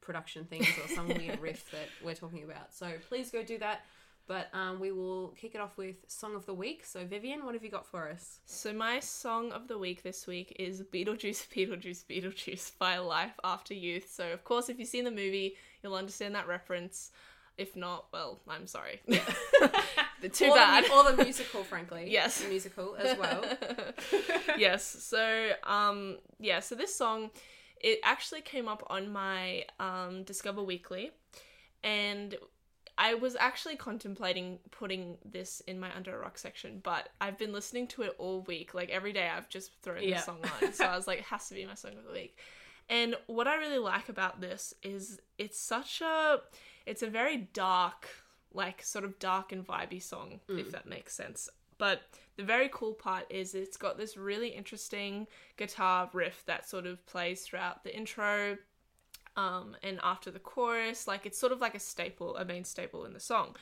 production 0.01 0.45
things 0.45 0.67
or 0.83 0.87
some 0.87 1.07
weird 1.09 1.39
riff 1.41 1.69
that 1.69 1.87
we're 2.03 2.15
talking 2.15 2.43
about. 2.43 2.73
So 2.73 2.91
please 3.07 3.29
go 3.29 3.43
do 3.43 3.59
that. 3.59 3.85
But 4.25 4.49
um, 4.51 4.79
we 4.79 4.91
will 4.91 5.29
kick 5.39 5.53
it 5.53 5.61
off 5.61 5.77
with 5.77 5.97
song 6.07 6.33
of 6.33 6.47
the 6.47 6.55
week. 6.55 6.85
So 6.85 7.05
Vivian, 7.05 7.45
what 7.45 7.53
have 7.53 7.63
you 7.63 7.69
got 7.69 7.85
for 7.85 8.09
us? 8.09 8.39
So 8.45 8.73
my 8.73 8.99
song 8.99 9.51
of 9.51 9.67
the 9.67 9.77
week 9.77 10.01
this 10.01 10.25
week 10.25 10.55
is 10.57 10.81
Beetlejuice, 10.81 11.47
Beetlejuice, 11.55 12.05
Beetlejuice 12.05 12.71
by 12.79 12.97
Life 12.97 13.39
After 13.43 13.75
Youth. 13.75 14.11
So 14.11 14.31
of 14.31 14.43
course, 14.43 14.69
if 14.69 14.79
you've 14.79 14.89
seen 14.89 15.03
the 15.03 15.11
movie, 15.11 15.55
you'll 15.83 15.93
understand 15.93 16.33
that 16.33 16.47
reference. 16.47 17.11
If 17.57 17.75
not, 17.75 18.07
well, 18.11 18.39
I'm 18.47 18.65
sorry. 18.65 19.01
Too 20.29 20.45
or 20.45 20.55
bad. 20.55 20.85
The, 20.85 20.93
or 20.93 21.11
the 21.11 21.23
musical, 21.23 21.63
frankly. 21.63 22.05
Yes. 22.07 22.41
The 22.41 22.49
musical 22.49 22.95
as 22.97 23.17
well. 23.17 23.43
yes. 24.57 24.83
So 24.83 25.51
um 25.63 26.17
yeah, 26.39 26.59
so 26.59 26.75
this 26.75 26.93
song 26.95 27.31
it 27.79 27.99
actually 28.03 28.41
came 28.41 28.67
up 28.67 28.83
on 28.89 29.11
my 29.11 29.65
um 29.79 30.23
Discover 30.23 30.63
Weekly 30.63 31.11
and 31.83 32.35
I 32.97 33.15
was 33.15 33.35
actually 33.39 33.77
contemplating 33.77 34.59
putting 34.69 35.17
this 35.25 35.61
in 35.61 35.79
my 35.79 35.89
under 35.95 36.15
a 36.15 36.19
rock 36.19 36.37
section, 36.37 36.81
but 36.83 37.09
I've 37.19 37.37
been 37.37 37.51
listening 37.53 37.87
to 37.87 38.03
it 38.03 38.15
all 38.19 38.41
week. 38.41 38.73
Like 38.73 38.89
every 38.89 39.13
day 39.13 39.27
I've 39.27 39.49
just 39.49 39.71
thrown 39.81 40.03
Yeah. 40.03 40.17
the 40.17 40.21
song 40.23 40.39
on. 40.61 40.73
So 40.73 40.85
I 40.85 40.95
was 40.95 41.07
like, 41.07 41.19
it 41.23 41.25
has 41.25 41.47
to 41.47 41.55
be 41.55 41.65
my 41.65 41.73
song 41.73 41.93
of 41.97 42.03
the 42.05 42.11
week. 42.11 42.37
And 42.89 43.15
what 43.27 43.47
I 43.47 43.55
really 43.55 43.77
like 43.79 44.09
about 44.09 44.41
this 44.41 44.73
is 44.83 45.19
it's 45.37 45.59
such 45.59 46.01
a 46.01 46.41
it's 46.85 47.01
a 47.01 47.07
very 47.07 47.37
dark, 47.37 48.07
like 48.53 48.83
sort 48.83 49.05
of 49.05 49.17
dark 49.19 49.51
and 49.51 49.65
vibey 49.65 50.01
song, 50.01 50.39
if 50.49 50.71
that 50.71 50.85
makes 50.85 51.13
sense. 51.13 51.49
But 51.77 52.01
the 52.37 52.43
very 52.43 52.69
cool 52.71 52.93
part 52.93 53.25
is 53.29 53.55
it's 53.55 53.77
got 53.77 53.97
this 53.97 54.15
really 54.15 54.49
interesting 54.49 55.27
guitar 55.57 56.09
riff 56.13 56.43
that 56.45 56.69
sort 56.69 56.85
of 56.85 57.05
plays 57.07 57.41
throughout 57.41 57.83
the 57.83 57.95
intro 57.95 58.57
um, 59.35 59.75
and 59.81 59.99
after 60.03 60.29
the 60.29 60.39
chorus. 60.39 61.07
Like 61.07 61.25
it's 61.25 61.39
sort 61.39 61.51
of 61.51 61.61
like 61.61 61.75
a 61.75 61.79
staple, 61.79 62.37
a 62.37 62.45
main 62.45 62.65
staple 62.65 63.05
in 63.05 63.13
the 63.13 63.19
song. 63.19 63.55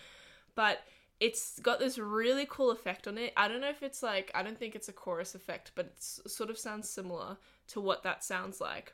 But 0.56 0.80
it's 1.20 1.60
got 1.60 1.80
this 1.80 1.98
really 1.98 2.46
cool 2.50 2.72
effect 2.72 3.08
on 3.08 3.18
it. 3.18 3.34
I 3.36 3.48
don't 3.48 3.62
know 3.62 3.70
if 3.70 3.84
it's 3.84 4.02
like, 4.02 4.32
I 4.34 4.44
don't 4.44 4.58
think 4.58 4.76
it's 4.76 4.90
a 4.90 4.94
chorus 4.94 5.36
effect, 5.36 5.72
but 5.76 5.86
it 5.86 6.02
sort 6.02 6.50
of 6.50 6.58
sounds 6.58 6.90
similar 6.90 7.38
to 7.68 7.82
what 7.82 8.04
that 8.04 8.24
sounds 8.24 8.60
like. 8.60 8.94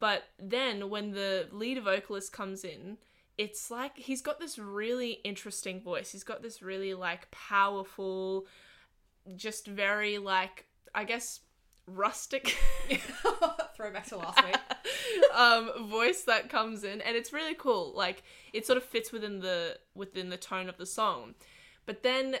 But 0.00 0.24
then 0.38 0.90
when 0.90 1.12
the 1.12 1.48
lead 1.52 1.82
vocalist 1.82 2.32
comes 2.32 2.64
in, 2.64 2.98
it's 3.36 3.70
like 3.70 3.96
he's 3.96 4.22
got 4.22 4.38
this 4.38 4.58
really 4.58 5.18
interesting 5.24 5.80
voice. 5.80 6.12
He's 6.12 6.24
got 6.24 6.42
this 6.42 6.62
really 6.62 6.94
like 6.94 7.30
powerful, 7.30 8.46
just 9.36 9.66
very 9.66 10.18
like, 10.18 10.66
I 10.94 11.04
guess, 11.04 11.40
rustic 11.86 12.56
Throwback 13.76 14.06
to 14.06 14.16
last 14.16 14.42
week. 14.44 14.56
um 15.34 15.70
voice 15.88 16.22
that 16.22 16.48
comes 16.48 16.84
in 16.84 17.00
and 17.00 17.16
it's 17.16 17.32
really 17.32 17.54
cool 17.54 17.92
like 17.94 18.22
it 18.52 18.66
sort 18.66 18.76
of 18.76 18.84
fits 18.84 19.12
within 19.12 19.40
the 19.40 19.76
within 19.94 20.28
the 20.30 20.36
tone 20.36 20.68
of 20.68 20.76
the 20.76 20.86
song 20.86 21.34
but 21.86 22.02
then 22.02 22.36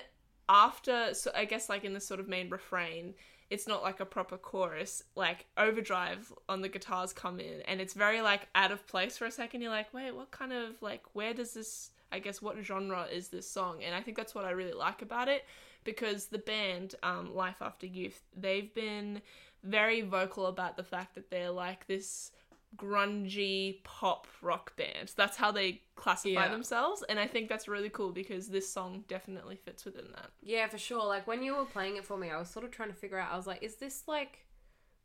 after 0.48 1.12
so 1.12 1.30
i 1.34 1.44
guess 1.44 1.68
like 1.68 1.84
in 1.84 1.92
the 1.92 2.00
sort 2.00 2.20
of 2.20 2.28
main 2.28 2.48
refrain 2.50 3.14
it's 3.50 3.66
not 3.68 3.82
like 3.82 4.00
a 4.00 4.06
proper 4.06 4.36
chorus 4.36 5.02
like 5.14 5.46
overdrive 5.56 6.32
on 6.48 6.62
the 6.62 6.68
guitars 6.68 7.12
come 7.12 7.38
in 7.40 7.60
and 7.62 7.80
it's 7.80 7.94
very 7.94 8.20
like 8.20 8.48
out 8.54 8.72
of 8.72 8.86
place 8.86 9.18
for 9.18 9.26
a 9.26 9.30
second. 9.30 9.60
You're 9.60 9.70
like 9.70 9.92
wait 9.92 10.14
what 10.14 10.30
kind 10.30 10.52
of 10.52 10.80
like 10.82 11.02
where 11.12 11.34
does 11.34 11.54
this 11.54 11.90
i 12.12 12.18
guess 12.18 12.40
what 12.40 12.56
genre 12.62 13.04
is 13.04 13.28
this 13.28 13.48
song? 13.48 13.82
And 13.84 13.94
i 13.94 14.00
think 14.00 14.16
that's 14.16 14.34
what 14.34 14.44
i 14.44 14.50
really 14.50 14.72
like 14.72 15.02
about 15.02 15.28
it 15.28 15.44
because 15.84 16.26
the 16.26 16.38
band 16.38 16.94
um, 17.02 17.34
life 17.34 17.60
after 17.60 17.86
youth 17.86 18.22
they've 18.36 18.72
been 18.74 19.20
very 19.62 20.02
vocal 20.02 20.46
about 20.46 20.76
the 20.76 20.82
fact 20.82 21.14
that 21.14 21.30
they're 21.30 21.50
like 21.50 21.86
this 21.86 22.30
grungy 22.76 23.82
pop 23.84 24.26
rock 24.42 24.76
band. 24.76 25.12
That's 25.16 25.36
how 25.36 25.50
they 25.52 25.82
classify 25.96 26.30
Yeah. 26.44 26.48
themselves, 26.48 27.02
and 27.08 27.18
I 27.18 27.26
think 27.26 27.48
that's 27.48 27.68
really 27.68 27.90
cool 27.90 28.12
because 28.12 28.48
this 28.48 28.68
song 28.70 29.04
definitely 29.08 29.56
fits 29.56 29.84
within 29.84 30.10
that. 30.12 30.30
Yeah, 30.42 30.66
for 30.68 30.78
sure. 30.78 31.04
Like 31.06 31.26
when 31.26 31.42
you 31.42 31.56
were 31.56 31.64
playing 31.64 31.96
it 31.96 32.04
for 32.04 32.16
me, 32.16 32.30
I 32.30 32.38
was 32.38 32.50
sort 32.50 32.64
of 32.64 32.70
trying 32.70 32.90
to 32.90 32.94
figure 32.94 33.18
out. 33.18 33.32
I 33.32 33.36
was 33.36 33.46
like, 33.46 33.62
is 33.62 33.76
this 33.76 34.04
like 34.06 34.46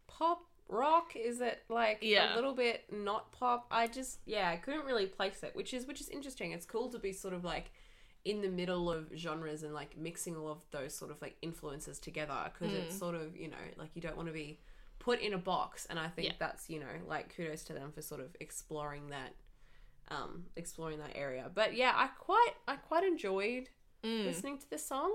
pop 0.08 0.42
rock? 0.68 1.16
Is 1.16 1.42
it 1.42 1.64
like 1.70 2.00
Yeah. 2.02 2.34
a 2.34 2.36
little 2.36 2.54
bit 2.54 2.92
not 2.92 3.32
pop? 3.32 3.68
I 3.72 3.88
just 3.88 4.20
yeah, 4.26 4.50
I 4.50 4.58
couldn't 4.58 4.86
really 4.86 5.06
place 5.08 5.44
it, 5.44 5.56
which 5.56 5.74
is 5.74 5.86
which 5.86 6.02
is 6.02 6.10
interesting. 6.10 6.52
It's 6.52 6.66
cool 6.66 6.90
to 6.90 7.00
be 7.00 7.12
sort 7.14 7.34
of 7.34 7.44
like 7.44 7.72
in 8.26 8.42
the 8.42 8.50
middle 8.50 8.92
of 8.92 9.10
genres 9.16 9.64
and 9.64 9.74
like 9.74 9.96
mixing 9.98 10.36
all 10.36 10.50
of 10.50 10.60
those 10.72 10.94
sort 10.94 11.10
of 11.10 11.22
like 11.22 11.38
influences 11.42 12.00
together 12.00 12.52
because 12.54 12.74
it's 12.74 12.96
Mm. 12.96 13.00
sort 13.00 13.16
of 13.16 13.36
you 13.38 13.48
know 13.48 13.56
like 13.78 13.92
you 13.96 14.02
don't 14.02 14.18
want 14.18 14.28
to 14.28 14.34
be 14.34 14.60
put 15.00 15.20
in 15.22 15.34
a 15.34 15.38
box 15.38 15.86
and 15.90 15.98
i 15.98 16.08
think 16.08 16.28
Yeah. 16.28 16.34
that's 16.40 16.70
you 16.70 16.80
know 16.80 16.86
like 17.08 17.34
kudos 17.36 17.64
to 17.66 17.74
them 17.74 17.92
for 17.92 18.02
sort 18.02 18.22
of 18.22 18.36
exploring 18.40 19.08
that 19.10 19.34
um 20.10 20.46
exploring 20.56 21.00
that 21.00 21.12
area 21.16 21.50
but 21.54 21.74
yeah 21.76 21.94
i 21.96 22.08
quite 22.08 22.52
i 22.68 22.76
quite 22.76 23.04
enjoyed 23.04 23.70
Mm. 24.02 24.26
listening 24.28 24.58
to 24.58 24.70
this 24.70 24.86
song. 24.86 25.12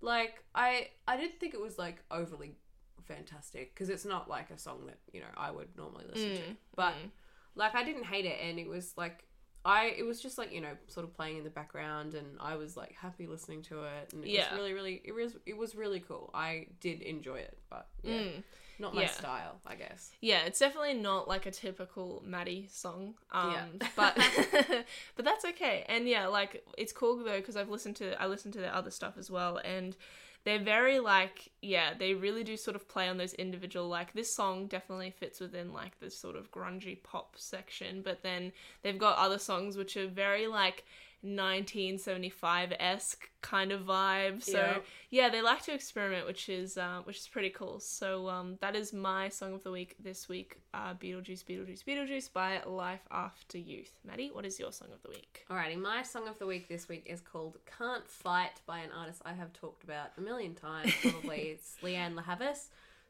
Like 0.00 0.42
I 0.52 0.88
I 1.06 1.16
didn't 1.16 1.38
think 1.38 1.54
it 1.54 1.60
was 1.60 1.78
like 1.78 2.02
overly 2.10 2.56
fantastic 3.04 3.72
because 3.72 3.88
it's 3.88 4.04
not 4.04 4.28
like 4.28 4.50
a 4.50 4.58
song 4.58 4.86
that, 4.86 4.98
you 5.12 5.20
know, 5.20 5.28
I 5.36 5.52
would 5.52 5.68
normally 5.76 6.06
listen 6.12 6.30
to. 6.34 6.42
Mm, 6.42 6.56
But 6.74 6.94
mm. 6.94 7.10
like 7.54 7.76
I 7.76 7.84
didn't 7.84 8.04
hate 8.04 8.24
it 8.24 8.38
and 8.42 8.58
it 8.58 8.68
was 8.68 8.94
like 8.96 9.24
I 9.64 9.94
it 9.96 10.04
was 10.04 10.20
just 10.20 10.38
like, 10.38 10.52
you 10.52 10.60
know, 10.60 10.76
sort 10.88 11.04
of 11.06 11.14
playing 11.14 11.38
in 11.38 11.44
the 11.44 11.50
background 11.50 12.14
and 12.14 12.36
I 12.40 12.56
was 12.56 12.76
like 12.76 12.94
happy 12.94 13.28
listening 13.28 13.62
to 13.62 13.84
it 13.84 14.12
and 14.12 14.24
it 14.24 14.30
Yeah. 14.30 14.50
was 14.50 14.58
really 14.58 14.72
really 14.72 15.00
it 15.04 15.12
was 15.12 15.36
it 15.46 15.56
was 15.56 15.76
really 15.76 16.00
cool. 16.00 16.30
I 16.34 16.66
did 16.80 17.02
enjoy 17.02 17.36
it, 17.36 17.58
but 17.70 17.86
yeah, 18.02 18.12
Mm. 18.22 18.42
Not 18.78 18.94
my 18.94 19.02
Yeah. 19.02 19.10
style, 19.10 19.60
I 19.66 19.74
guess. 19.74 20.10
Yeah, 20.20 20.44
it's 20.44 20.58
definitely 20.58 20.94
not 20.94 21.28
like 21.28 21.46
a 21.46 21.50
typical 21.50 22.22
Maddie 22.26 22.68
song. 22.70 23.14
Um, 23.32 23.52
Yeah. 23.52 23.64
but 23.96 24.16
but 25.16 25.24
that's 25.24 25.44
okay. 25.44 25.84
And 25.88 26.08
yeah, 26.08 26.26
like 26.26 26.64
it's 26.76 26.92
cool 26.92 27.16
though 27.18 27.36
because 27.38 27.56
I've 27.56 27.70
listened 27.70 27.96
to 27.96 28.20
I 28.20 28.26
listened 28.26 28.54
to 28.54 28.60
their 28.60 28.74
other 28.74 28.90
stuff 28.90 29.14
as 29.18 29.30
well, 29.30 29.58
and 29.64 29.96
they're 30.44 30.62
very 30.62 31.00
like 31.00 31.50
yeah, 31.62 31.94
they 31.98 32.14
really 32.14 32.44
do 32.44 32.56
sort 32.56 32.76
of 32.76 32.88
play 32.88 33.08
on 33.08 33.16
those 33.16 33.34
individual 33.34 33.88
like 33.88 34.12
this 34.12 34.34
song 34.34 34.66
definitely 34.66 35.10
fits 35.10 35.40
within 35.40 35.72
like 35.72 35.98
this 36.00 36.16
sort 36.16 36.36
of 36.36 36.50
grungy 36.52 37.02
pop 37.02 37.34
section, 37.36 38.02
but 38.02 38.22
then 38.22 38.52
they've 38.82 38.98
got 38.98 39.18
other 39.18 39.38
songs 39.38 39.76
which 39.76 39.96
are 39.96 40.06
very 40.08 40.46
like 40.46 40.84
1975 41.22 42.72
esque 42.78 43.30
kind 43.42 43.72
of 43.72 43.82
vibe. 43.82 44.42
So 44.42 44.58
Yeah. 44.58 44.78
yeah, 45.10 45.28
they 45.28 45.42
like 45.42 45.62
to 45.62 45.72
experiment, 45.74 46.26
which 46.26 46.48
is 46.48 46.76
uh, 46.76 47.00
which 47.04 47.18
is 47.18 47.28
pretty 47.28 47.50
cool. 47.50 47.80
So 47.80 48.28
um, 48.28 48.58
that 48.60 48.74
is 48.76 48.92
my 48.92 49.28
song 49.28 49.54
of 49.54 49.62
the 49.62 49.70
week 49.70 49.96
this 50.02 50.28
week. 50.28 50.58
Uh, 50.74 50.94
Beetlejuice, 50.94 51.44
Beetlejuice, 51.44 51.84
Beetlejuice 51.84 52.32
by 52.32 52.60
Life 52.64 53.00
After 53.10 53.58
Youth. 53.58 53.98
Maddie, 54.04 54.30
what 54.32 54.44
is 54.44 54.58
your 54.58 54.72
song 54.72 54.88
of 54.92 55.02
the 55.02 55.08
week? 55.10 55.44
Alrighty, 55.50 55.76
my 55.80 56.02
song 56.02 56.28
of 56.28 56.38
the 56.38 56.46
week 56.46 56.68
this 56.68 56.88
week 56.88 57.04
is 57.06 57.20
called 57.20 57.58
Can't 57.78 58.06
Fight 58.08 58.60
by 58.66 58.80
an 58.80 58.90
artist 58.96 59.22
I 59.24 59.32
have 59.32 59.52
talked 59.52 59.84
about 59.84 60.08
a 60.18 60.20
million 60.20 60.54
times, 60.54 60.92
probably. 61.00 61.36
it's 61.54 61.76
Lianne 61.82 62.14
La 62.14 62.22
Havas. 62.22 62.68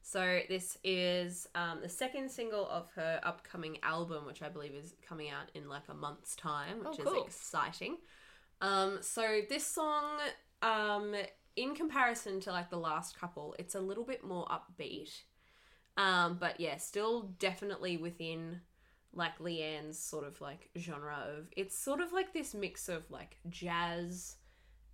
So, 0.08 0.38
this 0.48 0.78
is 0.84 1.48
um, 1.56 1.80
the 1.82 1.88
second 1.88 2.30
single 2.30 2.68
of 2.68 2.88
her 2.94 3.18
upcoming 3.24 3.78
album, 3.82 4.24
which 4.24 4.40
I 4.40 4.48
believe 4.48 4.72
is 4.72 4.94
coming 5.04 5.30
out 5.30 5.50
in 5.52 5.68
like 5.68 5.82
a 5.88 5.94
month's 5.94 6.36
time, 6.36 6.78
which 6.78 7.00
Oh, 7.00 7.02
cool. 7.10 7.24
is 7.24 7.34
exciting. 7.34 7.96
Um, 8.60 8.98
so, 9.00 9.40
this 9.48 9.66
song, 9.66 10.04
um, 10.62 11.12
in 11.56 11.74
comparison 11.74 12.38
to 12.42 12.52
like 12.52 12.70
the 12.70 12.76
last 12.78 13.18
couple, 13.18 13.56
it's 13.58 13.74
a 13.74 13.80
little 13.80 14.04
bit 14.04 14.22
more 14.22 14.46
upbeat. 14.46 15.10
Um, 15.96 16.36
but 16.38 16.60
yeah, 16.60 16.76
still 16.76 17.34
definitely 17.40 17.96
within 17.96 18.60
like 19.12 19.40
Lianne's 19.40 19.98
sort 19.98 20.24
of 20.24 20.40
like 20.40 20.68
genre 20.78 21.16
of 21.36 21.48
it's 21.56 21.76
sort 21.76 22.00
of 22.00 22.12
like 22.12 22.32
this 22.32 22.54
mix 22.54 22.88
of 22.88 23.10
like 23.10 23.38
jazz 23.48 24.36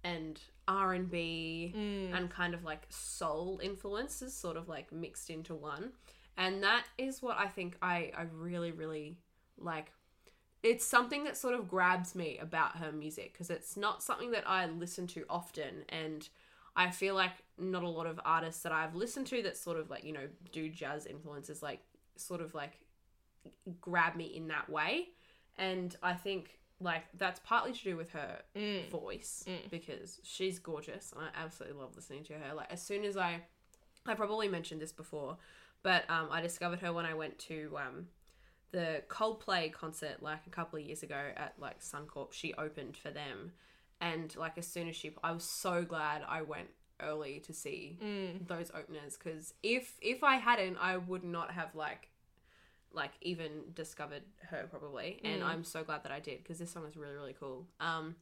and 0.04 0.40
R 0.68 0.92
and 0.92 1.10
B 1.10 1.72
Mm. 1.76 2.14
and 2.16 2.30
kind 2.30 2.54
of 2.54 2.64
like 2.64 2.86
soul 2.88 3.60
influences 3.62 4.34
sort 4.34 4.56
of 4.56 4.68
like 4.68 4.92
mixed 4.92 5.30
into 5.30 5.54
one. 5.54 5.92
And 6.36 6.62
that 6.62 6.84
is 6.98 7.22
what 7.22 7.38
I 7.38 7.46
think 7.46 7.76
I, 7.82 8.10
I 8.16 8.26
really, 8.32 8.72
really 8.72 9.18
like. 9.58 9.92
It's 10.62 10.84
something 10.84 11.24
that 11.24 11.36
sort 11.36 11.54
of 11.54 11.68
grabs 11.68 12.14
me 12.14 12.38
about 12.38 12.76
her 12.76 12.92
music 12.92 13.32
because 13.32 13.50
it's 13.50 13.76
not 13.76 14.02
something 14.02 14.30
that 14.30 14.48
I 14.48 14.66
listen 14.66 15.06
to 15.08 15.24
often. 15.28 15.84
And 15.88 16.28
I 16.76 16.90
feel 16.90 17.14
like 17.14 17.32
not 17.58 17.82
a 17.82 17.88
lot 17.88 18.06
of 18.06 18.20
artists 18.24 18.62
that 18.62 18.72
I've 18.72 18.94
listened 18.94 19.26
to 19.28 19.42
that 19.42 19.56
sort 19.56 19.78
of 19.78 19.90
like, 19.90 20.04
you 20.04 20.12
know, 20.12 20.28
do 20.52 20.68
jazz 20.68 21.04
influences, 21.04 21.62
like, 21.62 21.80
sort 22.16 22.40
of 22.40 22.54
like 22.54 22.78
grab 23.80 24.14
me 24.14 24.24
in 24.24 24.48
that 24.48 24.70
way. 24.70 25.08
And 25.58 25.94
I 26.02 26.14
think 26.14 26.58
like 26.82 27.04
that's 27.16 27.40
partly 27.44 27.72
to 27.72 27.82
do 27.84 27.96
with 27.96 28.10
her 28.10 28.40
Mm. 28.56 28.90
voice 28.90 29.44
Mm. 29.46 29.70
because 29.70 30.20
she's 30.24 30.58
gorgeous 30.58 31.12
and 31.12 31.22
I 31.24 31.28
absolutely 31.34 31.78
love 31.78 31.94
listening 31.94 32.24
to 32.24 32.34
her. 32.34 32.54
Like 32.54 32.70
as 32.72 32.82
soon 32.82 33.04
as 33.04 33.16
I 33.16 33.42
I 34.06 34.14
probably 34.14 34.48
mentioned 34.48 34.80
this 34.82 34.92
before, 34.92 35.36
but 35.82 36.08
um, 36.10 36.28
I 36.30 36.40
discovered 36.40 36.80
her 36.80 36.92
when 36.92 37.06
I 37.06 37.14
went 37.14 37.38
to 37.40 37.76
um, 37.76 38.08
the 38.72 39.02
Coldplay 39.08 39.72
concert 39.72 40.22
like 40.22 40.46
a 40.46 40.50
couple 40.50 40.78
of 40.80 40.84
years 40.84 41.02
ago 41.02 41.30
at 41.36 41.54
like 41.58 41.80
Suncorp. 41.80 42.32
She 42.32 42.52
opened 42.54 42.96
for 42.96 43.10
them 43.10 43.52
and 44.00 44.34
like 44.36 44.58
as 44.58 44.66
soon 44.66 44.88
as 44.88 44.96
she, 44.96 45.14
I 45.22 45.30
was 45.32 45.44
so 45.44 45.84
glad 45.84 46.22
I 46.28 46.42
went 46.42 46.68
early 47.00 47.40
to 47.46 47.52
see 47.52 47.98
Mm. 48.02 48.46
those 48.48 48.70
openers 48.74 49.16
because 49.16 49.54
if 49.62 49.96
if 50.00 50.24
I 50.24 50.36
hadn't, 50.36 50.78
I 50.78 50.96
would 50.96 51.22
not 51.24 51.52
have 51.52 51.74
like 51.74 52.08
like 52.94 53.12
even 53.20 53.50
discovered 53.74 54.22
her 54.50 54.66
probably, 54.70 55.20
and 55.24 55.42
Mm. 55.42 55.46
I'm 55.46 55.64
so 55.64 55.82
glad 55.84 56.02
that 56.04 56.12
I 56.12 56.20
did 56.20 56.38
because 56.38 56.58
this 56.58 56.70
song 56.70 56.86
is 56.86 56.96
really 56.96 57.14
really 57.14 57.34
cool. 57.38 57.66
Um, 57.80 58.16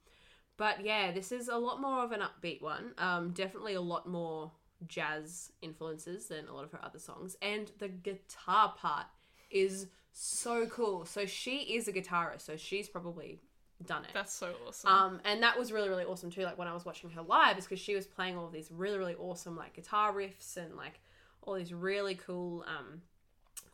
but 0.56 0.84
yeah, 0.84 1.10
this 1.12 1.32
is 1.32 1.48
a 1.48 1.56
lot 1.56 1.80
more 1.80 2.04
of 2.04 2.12
an 2.12 2.20
upbeat 2.20 2.60
one. 2.62 2.92
Um, 2.98 3.30
definitely 3.30 3.74
a 3.74 3.80
lot 3.80 4.06
more 4.06 4.52
jazz 4.86 5.52
influences 5.62 6.26
than 6.28 6.48
a 6.48 6.54
lot 6.54 6.64
of 6.64 6.72
her 6.72 6.80
other 6.82 6.98
songs, 6.98 7.36
and 7.42 7.70
the 7.78 7.88
guitar 7.88 8.74
part 8.76 9.06
is 9.50 9.86
so 10.12 10.66
cool. 10.66 11.04
So 11.04 11.26
she 11.26 11.58
is 11.74 11.88
a 11.88 11.92
guitarist, 11.92 12.42
so 12.42 12.56
she's 12.56 12.88
probably 12.88 13.40
done 13.86 14.04
it. 14.04 14.10
That's 14.12 14.32
so 14.32 14.52
awesome. 14.66 14.90
Um, 14.90 15.20
and 15.24 15.42
that 15.42 15.58
was 15.58 15.72
really, 15.72 15.88
really 15.88 16.04
awesome 16.04 16.30
too. 16.30 16.42
Like 16.42 16.58
when 16.58 16.68
I 16.68 16.74
was 16.74 16.84
watching 16.84 17.10
her 17.10 17.22
live, 17.22 17.56
is 17.58 17.64
because 17.64 17.78
she 17.80 17.94
was 17.94 18.06
playing 18.06 18.36
all 18.36 18.46
of 18.46 18.52
these 18.52 18.70
really, 18.70 18.98
really 18.98 19.14
awesome 19.14 19.56
like 19.56 19.74
guitar 19.74 20.12
riffs 20.12 20.56
and 20.56 20.76
like 20.76 21.00
all 21.42 21.54
these 21.54 21.72
really 21.72 22.14
cool, 22.14 22.64
um, 22.66 23.00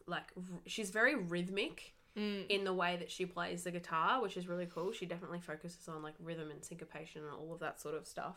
like 0.07 0.33
r- 0.37 0.43
she's 0.67 0.91
very 0.91 1.15
rhythmic 1.15 1.93
Mm. 2.17 2.47
in 2.49 2.65
the 2.65 2.73
way 2.73 2.97
that 2.97 3.11
she 3.11 3.27
plays 3.27 3.65
the 3.65 3.71
guitar, 3.71 4.23
which 4.23 4.39
is 4.39 4.49
really 4.49 4.65
cool. 4.65 4.91
She 4.91 5.05
definitely 5.05 5.41
focuses 5.41 5.87
on 5.87 6.03
like 6.03 6.15
rhythm 6.19 6.51
and 6.51 6.65
syncopation 6.65 7.23
and 7.23 7.31
all 7.31 7.53
of 7.53 7.61
that 7.61 7.79
sort 7.79 7.95
of 7.95 8.07
stuff, 8.07 8.37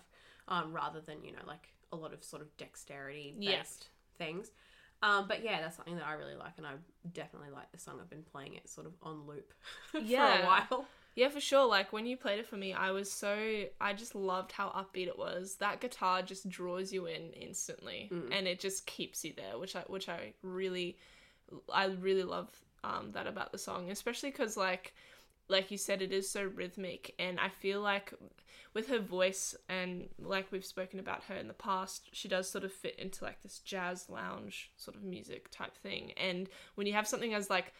um, 0.49 0.73
rather 0.73 0.99
than 0.99 1.23
you 1.23 1.31
know 1.31 1.43
like 1.47 1.69
a 1.93 1.95
lot 1.95 2.11
of 2.13 2.21
sort 2.21 2.41
of 2.41 2.55
dexterity 2.57 3.35
based 3.39 3.88
things. 4.17 4.51
Um, 5.01 5.29
but 5.29 5.45
yeah, 5.45 5.61
that's 5.61 5.77
something 5.77 5.95
that 5.95 6.05
I 6.05 6.11
really 6.15 6.35
like, 6.35 6.57
and 6.57 6.67
I 6.67 6.71
definitely 7.13 7.51
like 7.51 7.71
the 7.71 7.77
song. 7.77 7.99
I've 8.01 8.09
been 8.09 8.23
playing 8.33 8.55
it 8.55 8.67
sort 8.67 8.85
of 8.85 8.91
on 9.01 9.25
loop 9.25 9.53
for 9.91 9.99
Yeah. 9.99 10.43
a 10.43 10.45
while. 10.45 10.85
Yeah, 11.15 11.29
for 11.29 11.39
sure. 11.39 11.65
Like 11.65 11.93
when 11.93 12.05
you 12.05 12.17
played 12.17 12.39
it 12.39 12.47
for 12.47 12.57
me, 12.57 12.73
I 12.73 12.91
was 12.91 13.09
so 13.09 13.63
I 13.79 13.93
just 13.93 14.13
loved 14.13 14.51
how 14.51 14.67
upbeat 14.71 15.07
it 15.07 15.17
was. 15.17 15.55
That 15.55 15.79
guitar 15.79 16.21
just 16.21 16.49
draws 16.49 16.91
you 16.91 17.05
in 17.05 17.31
instantly, 17.31 18.09
Mm. 18.11 18.27
and 18.38 18.45
it 18.45 18.59
just 18.59 18.85
keeps 18.85 19.23
you 19.23 19.31
there, 19.38 19.57
which 19.57 19.77
I 19.77 19.83
which 19.88 20.09
I 20.09 20.33
really, 20.43 20.97
I 21.74 21.86
really 21.88 22.24
love 22.24 22.50
um, 22.84 23.12
that 23.13 23.27
about 23.27 23.51
the 23.51 23.58
song, 23.58 23.91
especially 23.91 24.32
because 24.32 24.58
like 24.58 24.94
like 25.48 25.72
you 25.72 25.77
said, 25.77 26.01
it 26.03 26.12
is 26.12 26.29
so 26.29 26.44
rhythmic, 26.44 27.15
and 27.18 27.39
I 27.39 27.50
feel 27.50 27.82
like 27.82 28.13
with 28.75 28.88
her 28.88 29.00
voice 29.00 29.56
and 29.68 30.08
like 30.20 30.51
we've 30.51 30.63
spoken 30.65 31.00
about 31.00 31.24
her 31.24 31.36
in 31.36 31.48
the 31.48 31.53
past, 31.56 32.08
she 32.12 32.27
does 32.27 32.48
sort 32.48 32.63
of 32.63 32.72
fit 32.72 32.96
into 33.00 33.24
like 33.24 33.41
this 33.41 33.60
jazz 33.60 34.08
lounge 34.10 34.72
sort 34.77 34.96
of 34.96 35.03
music 35.03 35.50
type 35.50 35.75
thing. 35.77 36.12
And 36.18 36.48
when 36.75 36.86
you 36.86 36.94
have 36.94 37.08
something 37.08 37.34
as 37.34 37.50
like 37.50 37.74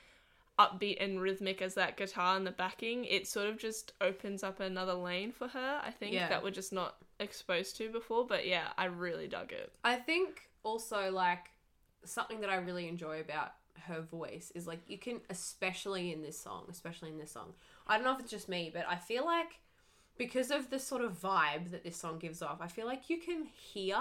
upbeat 0.58 0.98
and 1.02 1.22
rhythmic 1.22 1.62
as 1.62 1.76
that 1.76 1.96
guitar 1.96 2.36
in 2.38 2.44
the 2.44 2.52
backing, 2.52 3.06
it 3.06 3.28
sort 3.28 3.48
of 3.48 3.60
just 3.60 3.94
opens 4.02 4.44
up 4.44 4.60
another 4.60 4.96
lane 4.96 5.32
for 5.32 5.48
her, 5.48 5.80
I 5.84 5.92
think, 5.92 6.14
Yeah. 6.14 6.28
that 6.28 6.44
we're 6.44 6.50
just 6.50 6.74
not 6.74 6.98
exposed 7.20 7.78
to 7.78 7.90
before. 7.92 8.26
But 8.26 8.48
yeah, 8.48 8.70
I 8.78 8.86
really 8.86 9.28
dug 9.28 9.52
it. 9.52 9.72
I 9.84 9.96
think 9.96 10.50
also 10.64 11.12
like 11.12 11.52
something 12.04 12.42
that 12.42 12.50
I 12.50 12.56
really 12.56 12.88
enjoy 12.88 13.22
about 13.22 13.52
her 13.88 14.02
voice 14.02 14.52
is 14.56 14.68
like 14.68 14.80
you 14.88 14.98
can 14.98 15.22
especially 15.30 16.12
in 16.12 16.22
this 16.22 16.40
song, 16.40 16.66
especially 16.70 17.10
in 17.10 17.18
this 17.18 17.32
song. 17.32 17.54
I 17.88 17.96
don't 17.96 18.06
know 18.06 18.14
if 18.14 18.20
it's 18.20 18.32
just 18.32 18.50
me, 18.50 18.72
but 18.74 18.86
I 18.88 18.96
feel 18.96 19.26
like 19.26 19.60
because 20.18 20.52
of 20.52 20.70
the 20.70 20.80
sort 20.80 21.02
of 21.04 21.20
vibe 21.20 21.72
that 21.72 21.84
this 21.84 21.98
song 21.98 22.20
gives 22.20 22.42
off, 22.42 22.60
I 22.62 22.68
feel 22.68 22.86
like 22.86 23.10
you 23.10 23.18
can 23.20 23.46
hear 23.46 23.98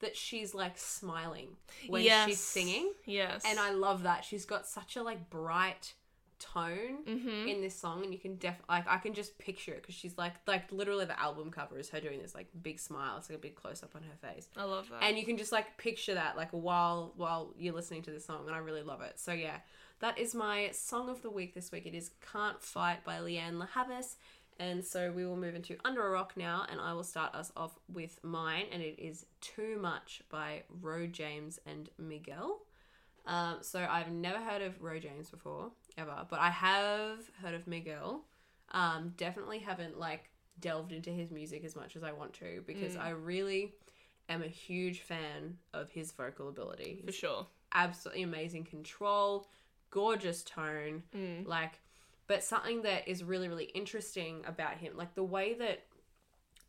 that 0.00 0.16
she's 0.16 0.54
like 0.54 0.76
smiling 0.78 1.48
when 1.88 2.02
Yes. 2.02 2.28
she's 2.28 2.40
singing. 2.40 2.92
Yes. 3.06 3.42
And 3.46 3.58
I 3.58 3.70
love 3.70 4.02
that. 4.02 4.24
She's 4.24 4.44
got 4.44 4.66
such 4.66 4.96
a 4.96 5.02
like 5.02 5.30
bright 5.30 5.94
tone 6.42 6.96
hmm 7.06 7.46
in 7.48 7.60
this 7.60 7.74
song 7.74 8.02
and 8.04 8.12
you 8.12 8.18
can 8.18 8.36
def 8.36 8.56
like 8.68 8.84
I 8.88 8.98
can 8.98 9.14
just 9.14 9.38
picture 9.38 9.72
it 9.72 9.82
because 9.82 9.94
she's 9.94 10.16
like 10.18 10.34
like 10.46 10.70
literally 10.72 11.04
the 11.04 11.18
album 11.20 11.50
cover 11.50 11.78
is 11.78 11.88
her 11.90 12.00
doing 12.00 12.20
this 12.20 12.34
like 12.34 12.48
big 12.62 12.78
smile. 12.80 13.16
It's 13.18 13.28
like 13.30 13.38
a 13.38 13.42
big 13.42 13.54
close 13.54 13.82
up 13.82 13.94
on 13.94 14.02
her 14.02 14.16
face. 14.28 14.48
I 14.56 14.64
love 14.64 14.88
that. 14.90 15.02
and 15.04 15.18
you 15.18 15.24
can 15.24 15.36
just 15.36 15.52
like 15.52 15.76
picture 15.78 16.14
that 16.14 16.36
like 16.36 16.50
while 16.50 17.12
while 17.16 17.52
you're 17.56 17.74
listening 17.74 18.02
to 18.02 18.10
the 18.10 18.20
song 18.20 18.46
and 18.46 18.54
i 18.54 18.58
really 18.58 18.82
love 18.82 19.00
it. 19.02 19.18
So 19.18 19.32
yeah. 19.32 19.58
That 20.00 20.18
is 20.18 20.34
my 20.34 20.70
song 20.72 21.08
of 21.08 21.22
the 21.22 21.30
week 21.30 21.54
this 21.54 21.70
week. 21.70 21.86
It 21.86 21.94
is 21.94 22.10
can't 22.32 22.60
fight 22.60 23.04
by 23.04 23.18
lianne 23.18 23.58
la 23.60 23.66
havas. 23.66 24.16
And 24.58 24.84
so 24.84 25.12
we 25.12 25.24
will 25.24 25.36
move 25.36 25.54
into 25.54 25.76
under 25.84 26.04
a 26.06 26.10
rock 26.10 26.32
now 26.36 26.66
and 26.70 26.80
i 26.80 26.92
will 26.92 27.04
start 27.04 27.34
us 27.34 27.52
off 27.56 27.78
with 27.92 28.18
mine 28.22 28.66
and 28.72 28.82
it 28.82 28.98
is 28.98 29.26
too 29.40 29.78
much 29.80 30.22
by 30.28 30.62
ro 30.80 31.06
james 31.06 31.58
and 31.66 31.88
miguel. 31.98 32.62
Um, 33.26 33.58
so 33.60 33.86
i've 33.88 34.10
never 34.10 34.40
heard 34.40 34.62
of 34.62 34.80
ro 34.82 34.98
james 34.98 35.30
before 35.30 35.70
ever 35.98 36.26
but 36.30 36.40
i 36.40 36.50
have 36.50 37.18
heard 37.42 37.54
of 37.54 37.66
miguel 37.66 38.24
um, 38.74 39.12
definitely 39.18 39.58
haven't 39.58 39.98
like 39.98 40.30
delved 40.60 40.92
into 40.92 41.10
his 41.10 41.30
music 41.30 41.62
as 41.64 41.76
much 41.76 41.94
as 41.96 42.02
i 42.02 42.12
want 42.12 42.32
to 42.32 42.62
because 42.66 42.94
Mm. 42.94 43.00
i 43.02 43.10
really 43.10 43.74
am 44.28 44.42
a 44.42 44.48
huge 44.48 45.00
fan 45.00 45.58
of 45.74 45.90
his 45.90 46.12
vocal 46.12 46.48
ability. 46.48 47.02
for 47.04 47.12
sure. 47.12 47.46
absolutely 47.72 48.22
amazing 48.22 48.64
control, 48.64 49.46
gorgeous 49.90 50.42
tone, 50.42 51.02
Mm. 51.14 51.46
like 51.46 51.80
but 52.28 52.42
something 52.42 52.82
that 52.82 53.06
is 53.08 53.22
really 53.24 53.48
really 53.48 53.64
interesting 53.74 54.42
about 54.46 54.78
him, 54.78 54.96
like 54.96 55.14
the 55.14 55.24
way 55.24 55.54
that 55.54 55.84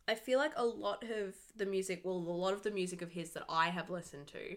I 0.06 0.14
feel 0.14 0.38
like 0.38 0.52
a 0.56 0.64
lot 0.66 1.02
of 1.04 1.34
the 1.56 1.64
music, 1.64 2.02
well, 2.04 2.16
a 2.16 2.18
lot 2.18 2.52
of 2.52 2.62
the 2.62 2.70
music 2.70 3.00
of 3.00 3.12
his 3.12 3.30
that 3.30 3.44
I 3.48 3.70
have 3.70 3.88
listened 3.88 4.26
to, 4.28 4.56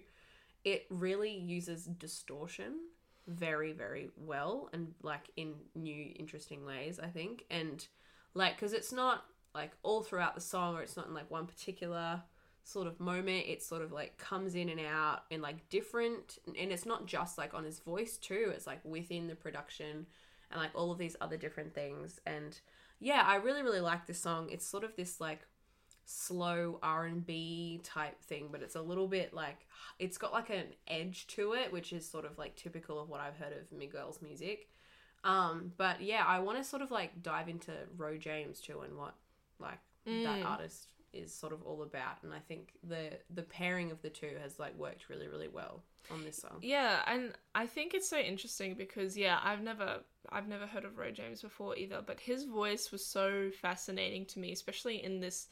it 0.66 0.86
really 0.90 1.32
uses 1.32 1.86
distortion 1.86 2.74
very 3.28 3.74
very 3.74 4.10
well 4.16 4.70
and 4.74 4.94
like 5.04 5.30
in 5.36 5.56
new 5.76 6.14
interesting 6.18 6.66
ways, 6.66 7.00
I 7.02 7.08
think. 7.08 7.46
And 7.50 7.86
like 8.34 8.58
cuz 8.58 8.74
it's 8.74 8.92
not 8.92 9.26
like 9.54 9.72
all 9.84 10.04
throughout 10.04 10.36
the 10.36 10.42
song 10.42 10.76
or 10.76 10.82
it's 10.82 10.98
not 10.98 11.08
in 11.08 11.14
like 11.14 11.30
one 11.30 11.46
particular 11.48 12.24
sort 12.64 12.88
of 12.88 13.00
moment. 13.00 13.46
It 13.48 13.64
sort 13.64 13.82
of 13.82 13.92
like 13.92 14.18
comes 14.18 14.56
in 14.56 14.70
and 14.70 14.80
out 14.80 15.24
in 15.30 15.42
like 15.42 15.70
different 15.70 16.40
and 16.48 16.72
it's 16.72 16.86
not 16.86 17.06
just 17.06 17.38
like 17.38 17.54
on 17.54 17.64
his 17.64 17.80
voice 17.80 18.18
too. 18.18 18.52
It's 18.54 18.68
like 18.68 18.84
within 18.84 19.28
the 19.28 19.36
production 19.36 20.06
and 20.52 20.62
like 20.62 20.72
all 20.74 20.92
of 20.92 20.98
these 20.98 21.16
other 21.22 21.38
different 21.38 21.74
things. 21.74 22.20
And 22.26 22.60
yeah 23.00 23.22
i 23.28 23.36
really 23.36 23.62
really 23.62 23.82
like 23.82 24.08
this 24.08 24.20
song. 24.20 24.50
It's 24.50 24.66
sort 24.66 24.84
of 24.84 24.96
this 24.96 25.20
like 25.22 25.42
slow 26.10 26.80
r&b 26.82 27.82
type 27.84 28.22
thing 28.24 28.48
but 28.52 28.62
it's 28.62 28.76
a 28.76 28.82
little 28.82 29.08
bit 29.08 29.34
like 29.34 29.68
it's 30.00 30.18
got 30.18 30.32
like 30.32 30.50
an 30.50 30.68
edge 30.88 31.28
to 31.28 31.54
it 31.54 31.72
which 31.72 31.92
is 31.92 32.10
sort 32.10 32.24
of 32.26 32.38
like 32.38 32.56
typical 32.56 33.00
of 33.00 33.10
what 33.10 33.20
i've 33.20 33.36
heard 33.36 33.52
of 33.54 33.72
miguel's 33.78 34.22
music 34.22 34.70
um 35.24 35.72
but 35.78 36.02
yeah 36.02 36.24
i 36.26 36.40
want 36.40 36.58
to 36.58 36.64
sort 36.64 36.82
of 36.82 36.92
like 36.92 37.22
dive 37.22 37.50
into 37.50 37.72
ro 37.98 38.18
james 38.18 38.62
too 38.62 38.80
and 38.82 38.96
what 38.98 39.16
like 39.60 39.80
that 40.22 40.40
Mm. 40.40 40.44
artist 40.44 40.88
is 41.14 41.34
sort 41.34 41.52
of 41.52 41.62
all 41.64 41.82
about 41.84 42.24
and 42.24 42.34
i 42.34 42.40
think 42.40 42.74
the 42.88 43.12
the 43.34 43.44
pairing 43.44 43.92
of 43.92 44.02
the 44.02 44.10
two 44.10 44.32
has 44.42 44.60
like 44.60 44.78
worked 44.78 45.10
really 45.10 45.28
really 45.28 45.48
well 45.50 45.84
on 46.10 46.24
this 46.24 46.38
song 46.38 46.62
Yeah, 46.62 47.02
and 47.06 47.34
I 47.54 47.68
think 47.68 47.94
it's 47.94 48.10
so 48.10 48.18
interesting 48.18 48.74
because 48.74 49.16
yeah, 49.18 49.40
I've 49.44 49.62
never 49.62 50.00
I've 50.30 50.48
never 50.48 50.66
heard 50.66 50.86
of 50.86 50.98
Ro 50.98 51.12
James 51.12 51.42
before 51.42 51.76
either, 51.78 52.02
but 52.06 52.20
his 52.20 52.46
voice 52.46 52.92
was 52.92 53.06
so 53.06 53.52
fascinating 53.52 54.26
to 54.28 54.40
me, 54.40 54.52
especially 54.52 55.04
in 55.04 55.20
this 55.20 55.48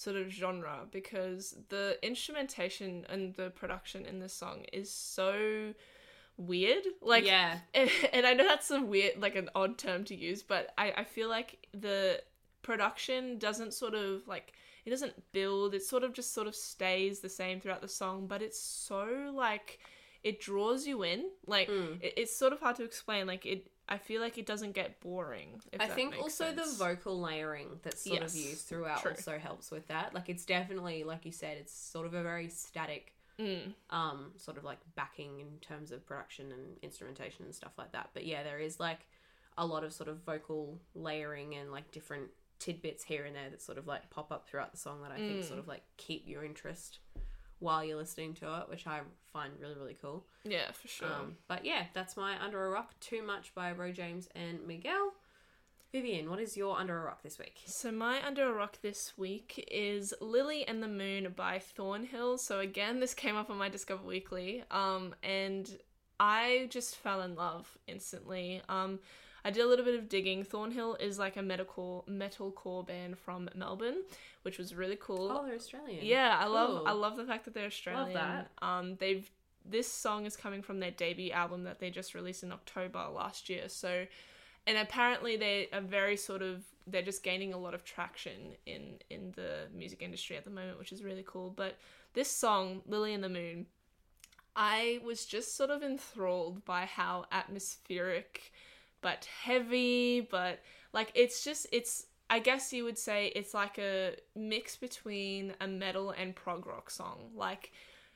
sort 0.00 0.16
of 0.16 0.30
genre 0.30 0.86
because 0.90 1.54
the 1.68 1.98
instrumentation 2.02 3.04
and 3.10 3.34
the 3.34 3.50
production 3.50 4.06
in 4.06 4.18
this 4.18 4.32
song 4.32 4.64
is 4.72 4.90
so 4.90 5.74
weird. 6.38 6.84
Like 7.02 7.26
yeah 7.26 7.58
and 8.14 8.24
I 8.26 8.32
know 8.32 8.46
that's 8.46 8.70
a 8.70 8.80
weird 8.80 9.20
like 9.20 9.36
an 9.36 9.50
odd 9.54 9.76
term 9.76 10.04
to 10.04 10.14
use, 10.14 10.42
but 10.42 10.72
I, 10.78 10.92
I 10.98 11.04
feel 11.04 11.28
like 11.28 11.66
the 11.74 12.22
production 12.62 13.38
doesn't 13.38 13.74
sort 13.74 13.94
of 13.94 14.26
like 14.26 14.54
it 14.86 14.90
doesn't 14.90 15.12
build, 15.32 15.74
it 15.74 15.82
sort 15.82 16.02
of 16.02 16.14
just 16.14 16.32
sort 16.32 16.46
of 16.46 16.54
stays 16.54 17.20
the 17.20 17.28
same 17.28 17.60
throughout 17.60 17.82
the 17.82 17.88
song, 17.88 18.26
but 18.26 18.40
it's 18.40 18.58
so 18.60 19.30
like 19.34 19.80
it 20.22 20.40
draws 20.40 20.86
you 20.86 21.02
in. 21.02 21.26
Like 21.46 21.68
Mm. 21.68 22.00
it, 22.02 22.14
it's 22.16 22.34
sort 22.34 22.54
of 22.54 22.60
hard 22.60 22.76
to 22.76 22.84
explain. 22.84 23.26
Like 23.26 23.44
it 23.44 23.70
I 23.90 23.98
feel 23.98 24.20
like 24.22 24.38
it 24.38 24.46
doesn't 24.46 24.72
get 24.72 25.00
boring. 25.00 25.60
I 25.78 25.88
think 25.88 26.16
also 26.16 26.44
sense. 26.54 26.78
the 26.78 26.84
vocal 26.84 27.20
layering 27.20 27.80
that's 27.82 28.04
sort 28.04 28.20
Yes, 28.20 28.34
of 28.34 28.40
used 28.40 28.66
throughout 28.68 29.02
true. 29.02 29.10
also 29.10 29.38
helps 29.38 29.70
with 29.72 29.88
that. 29.88 30.14
Like 30.14 30.28
it's 30.28 30.44
definitely 30.44 31.02
like 31.04 31.26
you 31.26 31.32
said, 31.32 31.56
it's 31.58 31.72
sort 31.72 32.06
of 32.06 32.14
a 32.14 32.22
very 32.22 32.48
static 32.48 33.14
Mm, 33.38 33.72
um 33.88 34.32
sort 34.36 34.58
of 34.58 34.64
like 34.64 34.78
backing 34.96 35.40
in 35.40 35.58
terms 35.62 35.92
of 35.92 36.04
production 36.06 36.52
and 36.52 36.76
instrumentation 36.82 37.46
and 37.46 37.54
stuff 37.54 37.72
like 37.78 37.92
that. 37.92 38.10
But 38.14 38.26
yeah, 38.26 38.42
there 38.42 38.58
is 38.58 38.78
like 38.78 39.00
a 39.58 39.64
lot 39.66 39.82
of 39.82 39.92
sort 39.92 40.08
of 40.08 40.18
vocal 40.24 40.78
layering 40.94 41.54
and 41.54 41.72
like 41.72 41.90
different 41.90 42.28
tidbits 42.58 43.02
here 43.02 43.24
and 43.24 43.34
there 43.34 43.48
that 43.50 43.62
sort 43.62 43.78
of 43.78 43.86
like 43.86 44.08
pop 44.10 44.30
up 44.30 44.46
throughout 44.46 44.70
the 44.72 44.78
song 44.78 45.00
that 45.02 45.10
I 45.10 45.16
think 45.16 45.40
Mm. 45.40 45.48
sort 45.48 45.58
of 45.58 45.66
like 45.66 45.82
keep 45.96 46.28
your 46.28 46.44
interest 46.44 46.98
while 47.60 47.84
you're 47.84 47.96
listening 47.96 48.34
to 48.34 48.60
it, 48.60 48.68
which 48.68 48.86
I 48.86 49.00
find 49.32 49.52
really 49.60 49.76
really 49.76 49.96
cool. 50.00 50.24
yeah, 50.44 50.72
for 50.72 50.88
sure. 50.88 51.08
Um, 51.08 51.36
but 51.48 51.64
yeah, 51.64 51.84
that's 51.94 52.16
my 52.16 52.42
Under 52.42 52.66
a 52.66 52.70
Rock. 52.70 52.98
Too 53.00 53.22
Much 53.22 53.54
by 53.54 53.72
Ro 53.72 53.92
James 53.92 54.28
and 54.34 54.66
Miguel. 54.66 55.12
Vivian, 55.92 56.30
what 56.30 56.38
is 56.38 56.56
your 56.56 56.78
Under 56.78 57.00
a 57.00 57.04
Rock 57.04 57.22
this 57.22 57.38
week? 57.38 57.56
So 57.66 57.90
my 57.90 58.24
under 58.24 58.48
a 58.48 58.52
rock 58.52 58.78
this 58.80 59.14
week 59.18 59.64
is 59.72 60.14
Lily 60.20 60.64
and 60.66 60.80
the 60.80 60.86
Moon 60.88 61.32
by 61.34 61.58
Thornhill. 61.58 62.38
So 62.38 62.60
again, 62.60 63.00
this 63.00 63.12
came 63.12 63.34
up 63.36 63.50
on 63.50 63.58
my 63.58 63.68
Discover 63.68 64.04
Weekly, 64.04 64.62
um, 64.70 65.16
and 65.24 65.68
I 66.20 66.68
just 66.70 66.94
fell 66.96 67.22
in 67.22 67.34
love 67.34 67.76
instantly. 67.88 68.62
Um, 68.68 69.00
I 69.44 69.50
did 69.50 69.64
a 69.64 69.68
little 69.68 69.84
bit 69.84 69.94
of 69.94 70.08
digging. 70.08 70.44
Thornhill 70.44 70.96
is 70.96 71.18
like 71.18 71.36
a 71.36 71.40
metalcore 71.40 72.06
metalcore 72.08 72.86
band 72.86 73.18
from 73.18 73.48
Melbourne, 73.54 74.02
which 74.42 74.58
was 74.58 74.74
really 74.74 74.98
cool. 75.00 75.30
Oh, 75.30 75.46
they're 75.46 75.54
Australian. 75.54 76.04
Yeah, 76.04 76.36
I 76.38 76.46
love 76.46 76.86
I 76.86 76.92
love 76.92 77.16
the 77.16 77.24
fact 77.24 77.44
that 77.46 77.54
they're 77.54 77.66
Australian. 77.66 78.14
Love 78.14 78.46
that. 78.60 78.66
Um, 78.66 78.96
they've 78.96 79.30
this 79.64 79.90
song 79.90 80.26
is 80.26 80.36
coming 80.36 80.62
from 80.62 80.80
their 80.80 80.90
debut 80.90 81.32
album 81.32 81.64
that 81.64 81.78
they 81.80 81.90
just 81.90 82.14
released 82.14 82.42
in 82.42 82.52
October 82.52 83.06
last 83.14 83.48
year. 83.48 83.68
So, 83.68 84.06
and 84.66 84.78
apparently 84.78 85.36
they 85.36 85.68
are 85.72 85.80
very 85.80 86.16
sort 86.16 86.42
of 86.42 86.64
they're 86.86 87.02
just 87.02 87.22
gaining 87.22 87.52
a 87.52 87.58
lot 87.58 87.74
of 87.74 87.84
traction 87.84 88.54
in 88.66 88.98
in 89.10 89.32
the 89.36 89.68
music 89.74 90.02
industry 90.02 90.36
at 90.36 90.44
the 90.44 90.50
moment, 90.50 90.78
which 90.78 90.92
is 90.92 91.02
really 91.02 91.24
cool. 91.26 91.50
But 91.50 91.76
this 92.14 92.30
song, 92.30 92.82
Lily 92.86 93.12
in 93.12 93.20
the 93.20 93.28
Moon, 93.28 93.66
I 94.56 95.00
was 95.04 95.26
just 95.26 95.56
sort 95.56 95.70
of 95.70 95.82
enthralled 95.82 96.64
by 96.64 96.84
how 96.84 97.26
atmospheric 97.30 98.52
but 99.00 99.26
heavy, 99.42 100.20
but 100.30 100.60
like 100.92 101.12
it's 101.14 101.44
just 101.44 101.66
it's 101.72 102.06
I 102.28 102.38
guess 102.38 102.72
you 102.72 102.84
would 102.84 102.98
say 102.98 103.32
it's 103.34 103.54
like 103.54 103.78
a 103.78 104.14
mix 104.36 104.76
between 104.76 105.54
a 105.60 105.66
metal 105.66 106.10
and 106.10 106.34
prog 106.34 106.66
rock 106.66 106.90
song. 106.90 107.30
Like 107.34 107.72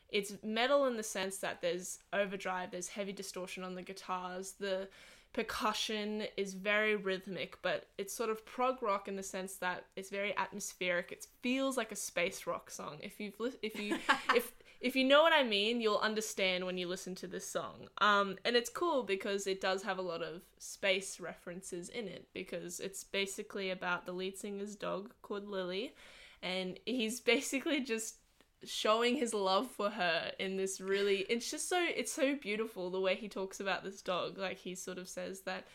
it's 0.08 0.34
metal 0.44 0.86
in 0.86 0.96
the 0.96 1.02
sense 1.02 1.38
that 1.38 1.60
there's 1.60 1.98
overdrive, 2.12 2.70
there's 2.70 2.88
heavy 2.88 3.12
distortion 3.12 3.64
on 3.64 3.74
the 3.74 3.82
guitars, 3.82 4.52
the 4.52 4.88
percussion 5.32 6.22
is 6.36 6.54
very 6.54 6.94
rhythmic, 6.94 7.58
but 7.60 7.88
it's 7.98 8.14
sort 8.14 8.30
of 8.30 8.46
prog 8.46 8.80
rock 8.82 9.08
in 9.08 9.16
the 9.16 9.22
sense 9.22 9.56
that 9.56 9.84
it's 9.96 10.10
very 10.10 10.34
atmospheric. 10.36 11.10
It 11.10 11.26
feels 11.42 11.76
like 11.76 11.90
a 11.90 11.96
space 11.96 12.46
rock 12.46 12.70
song. 12.70 12.98
If 13.02 13.18
you've 13.18 13.38
li- 13.40 13.58
if 13.60 13.78
you 13.78 13.98
if 14.34 14.52
if 14.84 14.94
you 14.94 15.02
know 15.02 15.22
what 15.22 15.32
I 15.32 15.42
mean, 15.42 15.80
you'll 15.80 15.96
understand 15.96 16.66
when 16.66 16.76
you 16.76 16.86
listen 16.86 17.14
to 17.14 17.26
this 17.26 17.48
song. 17.48 17.88
Um, 18.02 18.36
and 18.44 18.54
it's 18.54 18.68
cool 18.68 19.02
because 19.02 19.46
it 19.46 19.62
does 19.62 19.82
have 19.82 19.96
a 19.96 20.02
lot 20.02 20.22
of 20.22 20.42
space 20.58 21.18
references 21.18 21.88
in 21.88 22.06
it 22.06 22.26
because 22.34 22.80
it's 22.80 23.02
basically 23.02 23.70
about 23.70 24.04
the 24.04 24.12
lead 24.12 24.36
singer's 24.36 24.76
dog 24.76 25.14
called 25.22 25.48
Lily, 25.48 25.94
and 26.42 26.78
he's 26.84 27.18
basically 27.34 27.80
just 27.80 28.16
showing 28.62 29.16
his 29.16 29.32
love 29.32 29.70
for 29.70 29.88
her 29.90 30.32
in 30.38 30.56
this 30.56 30.80
really 30.80 31.26
it's 31.28 31.50
just 31.50 31.68
so 31.68 31.78
it's 31.94 32.10
so 32.10 32.34
beautiful 32.34 32.88
the 32.88 33.00
way 33.00 33.14
he 33.14 33.28
talks 33.28 33.60
about 33.60 33.84
this 33.84 34.00
dog 34.00 34.38
like 34.38 34.56
he 34.56 34.74
sort 34.74 34.96
of 34.96 35.06
says 35.06 35.42
that 35.42 35.66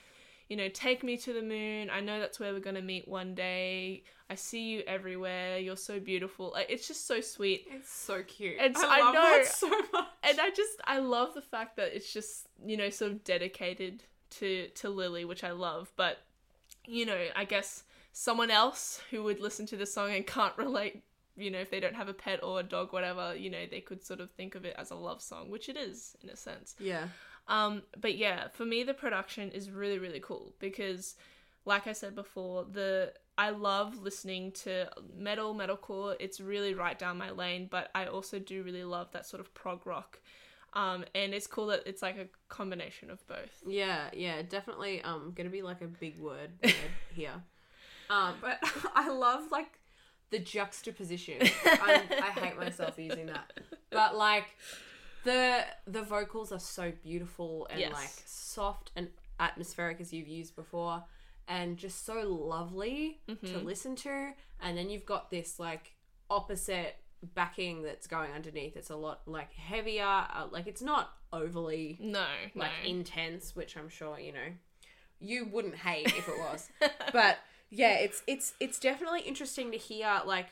you 0.50 0.58
know 0.58 0.68
take 0.70 1.04
me 1.04 1.16
to 1.16 1.32
the 1.34 1.42
moon 1.42 1.90
i 1.92 2.00
know 2.00 2.20
that's 2.20 2.40
where 2.40 2.52
we're 2.54 2.60
going 2.60 2.76
to 2.76 2.82
meet 2.82 3.08
one 3.08 3.34
day 3.36 4.04
i 4.30 4.36
see 4.36 4.70
you 4.70 4.84
everywhere 4.88 5.58
you're 5.60 5.78
so 5.78 6.00
beautiful 6.00 6.52
like, 6.54 6.68
it's 6.70 6.88
just 6.88 7.06
so 7.08 7.22
sweet 7.22 7.66
It's 7.72 7.92
so 7.92 8.24
cute. 8.24 8.56
It's- 8.56 8.76
I 8.84 8.98
I 9.00 9.02
love 9.02 9.14
know. 9.14 9.22
that 9.22 9.46
so 9.48 9.70
much. 9.70 10.06
and 10.24 10.40
I 10.40 10.50
just 10.50 10.82
I 10.86 11.00
love 11.00 11.34
the 11.36 11.42
fact 11.42 11.78
that 11.78 11.96
it's 11.96 12.12
just 12.12 12.48
you 12.66 12.76
know 12.78 12.90
sort 12.90 13.12
of 13.12 13.24
dedicated 13.24 14.04
to 14.40 14.68
to 14.76 14.90
Lily, 14.90 15.26
which 15.26 15.44
I 15.44 15.52
love. 15.52 15.92
But 15.96 16.20
you 16.86 17.06
know, 17.06 17.20
I 17.36 17.46
guess 17.46 17.84
someone 18.14 18.52
else 18.52 19.02
who 19.12 19.24
would 19.24 19.40
listen 19.40 19.66
to 19.68 19.78
the 19.78 19.86
song 19.86 20.12
and 20.12 20.26
can't 20.26 20.56
relate, 20.58 21.02
you 21.38 21.50
know, 21.52 21.60
if 21.60 21.70
they 21.72 21.80
don't 21.80 21.96
have 21.96 22.08
a 22.10 22.14
pet 22.14 22.44
or 22.44 22.60
a 22.60 22.64
dog, 22.64 22.92
whatever, 22.94 23.36
you 23.36 23.50
know, 23.50 23.66
they 23.70 23.82
could 23.82 24.04
sort 24.04 24.20
of 24.20 24.30
think 24.32 24.56
of 24.56 24.66
it 24.66 24.76
as 24.78 24.92
a 24.92 24.96
love 24.96 25.22
song, 25.22 25.50
which 25.50 25.70
it 25.70 25.78
is 25.78 26.16
in 26.24 26.30
a 26.30 26.36
sense. 26.36 26.76
yeah. 26.80 27.08
Um, 27.50 27.82
but 28.00 28.16
yeah, 28.16 28.48
for 28.48 28.64
me, 28.64 28.84
the 28.84 28.94
production 28.94 29.52
is 29.52 29.70
really, 29.70 29.98
really 29.98 30.20
cool 30.20 30.54
because, 30.60 31.16
like 31.66 31.88
I 31.88 31.94
said 31.94 32.16
before, 32.16 32.64
the 32.72 33.12
I 33.38 33.50
love 33.50 34.02
listening 34.04 34.52
to 34.64 34.90
metal, 35.18 35.56
metalcore. 35.56 36.16
It's 36.20 36.40
really 36.40 36.74
right 36.76 36.98
down 36.98 37.18
my 37.18 37.32
lane. 37.32 37.68
But 37.70 37.90
I 37.96 38.06
also 38.06 38.38
do 38.38 38.64
really 38.64 38.84
love 38.84 39.12
that 39.14 39.26
sort 39.26 39.42
of 39.42 39.54
prog 39.56 39.88
rock, 39.88 40.20
um, 40.74 41.06
and 41.16 41.34
it's 41.34 41.48
cool 41.48 41.68
that 41.68 41.82
it's 41.88 42.04
like 42.04 42.18
a 42.18 42.28
combination 42.50 43.10
of 43.10 43.26
both. 43.28 43.64
Yeah, 43.66 44.10
yeah, 44.14 44.44
definitely. 44.44 45.02
Um, 45.02 45.34
gonna 45.36 45.50
be 45.50 45.64
like 45.64 45.82
a 45.82 45.88
big 45.88 46.20
word, 46.20 46.52
word 46.64 46.76
here. 47.16 47.42
Um, 48.12 48.36
but 48.42 48.60
I 48.96 49.10
love 49.10 49.52
like 49.52 49.80
the 50.30 50.40
juxtaposition. 50.40 51.38
I, 51.66 52.04
I 52.12 52.40
hate 52.40 52.58
myself 52.60 53.00
using 53.00 53.28
that, 53.28 53.54
but 53.90 54.16
like 54.16 54.46
the 55.24 55.66
the 55.88 56.02
vocals 56.02 56.52
are 56.52 56.60
so 56.60 56.92
beautiful 57.04 57.68
and 57.70 57.80
Yes. 57.80 57.94
like 57.94 58.10
soft 58.26 58.92
and 58.96 59.10
atmospheric 59.40 60.00
as 60.02 60.12
you've 60.14 60.28
used 60.28 60.56
before, 60.56 61.04
and 61.48 61.78
just 61.78 62.06
so 62.06 62.22
lovely 62.24 63.22
to 63.46 63.58
listen 63.60 63.96
to. 63.98 64.32
And 64.62 64.78
then 64.78 64.90
you've 64.90 65.06
got 65.06 65.30
this 65.32 65.60
like 65.60 65.96
opposite 66.30 66.96
backing 67.36 67.82
that's 67.84 68.08
going 68.08 68.32
underneath. 68.32 68.78
It's 68.78 68.90
a 68.90 68.96
lot 68.96 69.22
like 69.26 69.54
heavier. 69.54 70.04
Uh, 70.06 70.48
like 70.52 70.68
it's 70.68 70.82
not 70.82 71.12
overly 71.34 71.98
No, 72.00 72.26
like 72.56 72.72
no. 72.84 72.90
intense, 72.90 73.56
which 73.56 73.76
I'm 73.78 73.90
sure 73.90 74.20
you 74.20 74.32
know 74.34 74.50
you 75.20 75.46
wouldn't 75.46 75.76
hate 75.76 76.08
if 76.08 76.28
it 76.30 76.38
was. 76.40 76.70
but 77.14 77.40
yeah, 77.70 77.96
it's 77.96 78.24
it's 78.28 78.54
it's 78.60 78.80
definitely 78.80 79.22
interesting 79.22 79.72
to 79.72 79.78
hear 79.78 80.22
like 80.26 80.48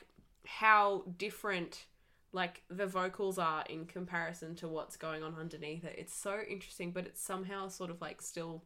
how 0.46 1.04
different 1.18 1.84
like 2.32 2.62
the 2.68 2.86
vocals 2.86 3.38
are 3.38 3.64
in 3.68 3.86
comparison 3.86 4.54
to 4.56 4.68
what's 4.68 4.96
going 4.96 5.22
on 5.22 5.34
underneath 5.38 5.84
it. 5.84 5.94
It's 5.98 6.14
so 6.14 6.40
interesting, 6.48 6.92
but 6.92 7.06
it's 7.06 7.22
somehow 7.22 7.68
sort 7.68 7.90
of 7.90 8.00
like 8.00 8.20
still 8.20 8.64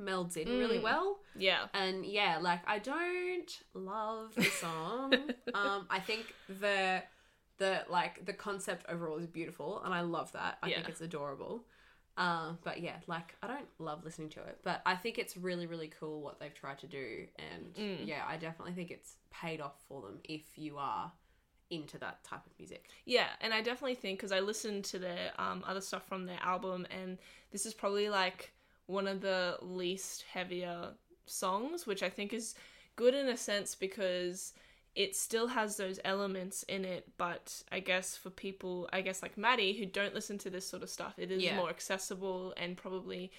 melds 0.00 0.36
in 0.36 0.48
really 0.48 0.78
Mm. 0.78 0.82
well. 0.82 1.20
yeah, 1.36 1.66
And 1.72 2.04
yeah, 2.06 2.38
like 2.40 2.60
I 2.66 2.78
don't 2.78 3.62
love 3.74 4.34
the 4.34 4.42
song. 4.44 5.12
um, 5.54 5.86
I 5.90 6.00
think 6.00 6.34
the 6.48 7.02
the 7.58 7.84
like 7.88 8.24
the 8.26 8.32
concept 8.32 8.84
overall 8.88 9.18
is 9.18 9.26
beautiful, 9.26 9.80
and 9.84 9.94
I 9.94 10.00
love 10.00 10.32
that. 10.32 10.58
I 10.62 10.70
think 10.70 10.88
it's 10.88 11.00
adorable. 11.00 11.64
Um, 12.16 12.58
but 12.62 12.80
yeah, 12.80 12.96
like 13.08 13.34
I 13.42 13.48
don't 13.48 13.68
love 13.80 14.04
listening 14.04 14.28
to 14.30 14.40
it, 14.40 14.58
but 14.62 14.82
I 14.86 14.94
think 14.94 15.18
it's 15.18 15.36
really 15.36 15.66
really 15.66 15.88
cool 15.98 16.22
what 16.22 16.38
they've 16.38 16.54
tried 16.54 16.78
to 16.80 16.86
do, 16.86 17.26
and 17.38 17.74
Mm. 17.74 18.06
yeah, 18.06 18.24
I 18.26 18.36
definitely 18.36 18.74
think 18.74 18.90
it's 18.92 19.16
paid 19.32 19.60
off 19.60 19.74
for 19.88 20.02
them 20.02 20.20
if 20.24 20.42
you 20.56 20.78
are 20.78 21.12
into 21.70 21.98
that 21.98 22.22
type 22.24 22.44
of 22.46 22.52
music. 22.58 22.86
Yeah, 23.04 23.28
and 23.40 23.52
I 23.54 23.62
definitely 23.62 23.94
think 23.96 24.18
because 24.18 24.32
I 24.32 24.40
listened 24.40 24.84
to 24.86 24.98
their 24.98 25.32
um, 25.38 25.64
other 25.66 25.80
stuff 25.80 26.06
from 26.06 26.26
their 26.26 26.40
album, 26.42 26.86
and 26.90 27.18
this 27.52 27.66
is 27.66 27.74
probably 27.74 28.08
like 28.08 28.52
one 28.86 29.06
of 29.06 29.20
the 29.20 29.56
least 29.62 30.24
heavier 30.30 30.90
songs, 31.26 31.86
which 31.86 32.02
I 32.02 32.10
think 32.10 32.32
is 32.32 32.54
good 32.96 33.14
in 33.14 33.28
a 33.28 33.36
sense 33.36 33.74
because 33.74 34.52
it 34.94 35.16
still 35.16 35.48
has 35.48 35.76
those 35.76 35.98
elements 36.04 36.62
in 36.64 36.84
it, 36.84 37.08
but 37.18 37.62
I 37.72 37.80
guess 37.80 38.16
for 38.16 38.30
people, 38.30 38.88
I 38.92 39.00
guess 39.00 39.22
like 39.22 39.36
Maddie, 39.36 39.72
who 39.72 39.86
don't 39.86 40.14
listen 40.14 40.38
to 40.38 40.50
this 40.50 40.68
sort 40.68 40.82
of 40.82 40.90
stuff, 40.90 41.14
it 41.18 41.30
is 41.32 41.42
Yeah. 41.42 41.56
more 41.56 41.68
accessible 41.68 42.54
and 42.56 42.76
probably, 42.76 43.32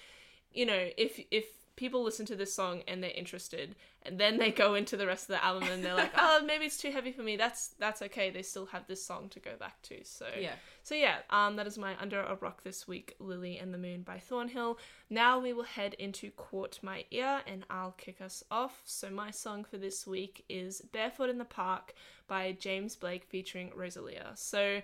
you 0.52 0.66
know, 0.66 0.90
if 0.98 1.18
if 1.30 1.46
people 1.76 2.02
listen 2.02 2.26
to 2.26 2.36
this 2.36 2.52
song 2.54 2.82
and 2.88 3.02
they're 3.02 3.10
interested, 3.10 3.76
and 4.02 4.18
then 4.18 4.38
they 4.38 4.50
go 4.50 4.74
into 4.74 4.96
the 4.96 5.06
rest 5.06 5.24
of 5.24 5.36
the 5.36 5.44
album 5.44 5.68
and 5.70 5.84
they're 5.84 5.94
like, 5.94 6.12
oh, 6.18 6.42
maybe 6.44 6.64
it's 6.64 6.76
too 6.78 6.90
heavy 6.90 7.12
for 7.12 7.22
me. 7.22 7.36
That's 7.36 7.68
that's 7.78 8.02
okay. 8.02 8.30
They 8.30 8.42
still 8.42 8.66
have 8.66 8.86
this 8.86 9.04
song 9.04 9.28
to 9.30 9.40
go 9.40 9.52
back 9.58 9.80
to. 9.82 10.02
So 10.04 10.26
Yeah. 10.38 10.54
so 10.82 10.94
yeah, 10.94 11.18
um, 11.30 11.56
that 11.56 11.66
is 11.66 11.78
my 11.78 11.94
Under 12.00 12.20
a 12.20 12.34
Rock 12.36 12.62
this 12.62 12.88
week, 12.88 13.14
Lily 13.18 13.58
and 13.58 13.72
the 13.72 13.78
Moon 13.78 14.02
by 14.02 14.18
Thornhill. 14.18 14.78
Now 15.10 15.38
we 15.38 15.52
will 15.52 15.62
head 15.64 15.94
into 15.94 16.30
Caught 16.30 16.80
My 16.82 17.04
Ear 17.10 17.42
and 17.46 17.64
I'll 17.70 17.92
kick 17.92 18.20
us 18.20 18.42
off. 18.50 18.82
So 18.84 19.10
my 19.10 19.30
song 19.30 19.64
for 19.64 19.76
this 19.78 20.06
week 20.06 20.44
is 20.48 20.80
Barefoot 20.92 21.30
in 21.30 21.38
the 21.38 21.44
Park 21.44 21.92
by 22.26 22.52
James 22.58 22.96
Blake 22.96 23.24
featuring 23.24 23.70
Rosalia. 23.74 24.32
So 24.34 24.80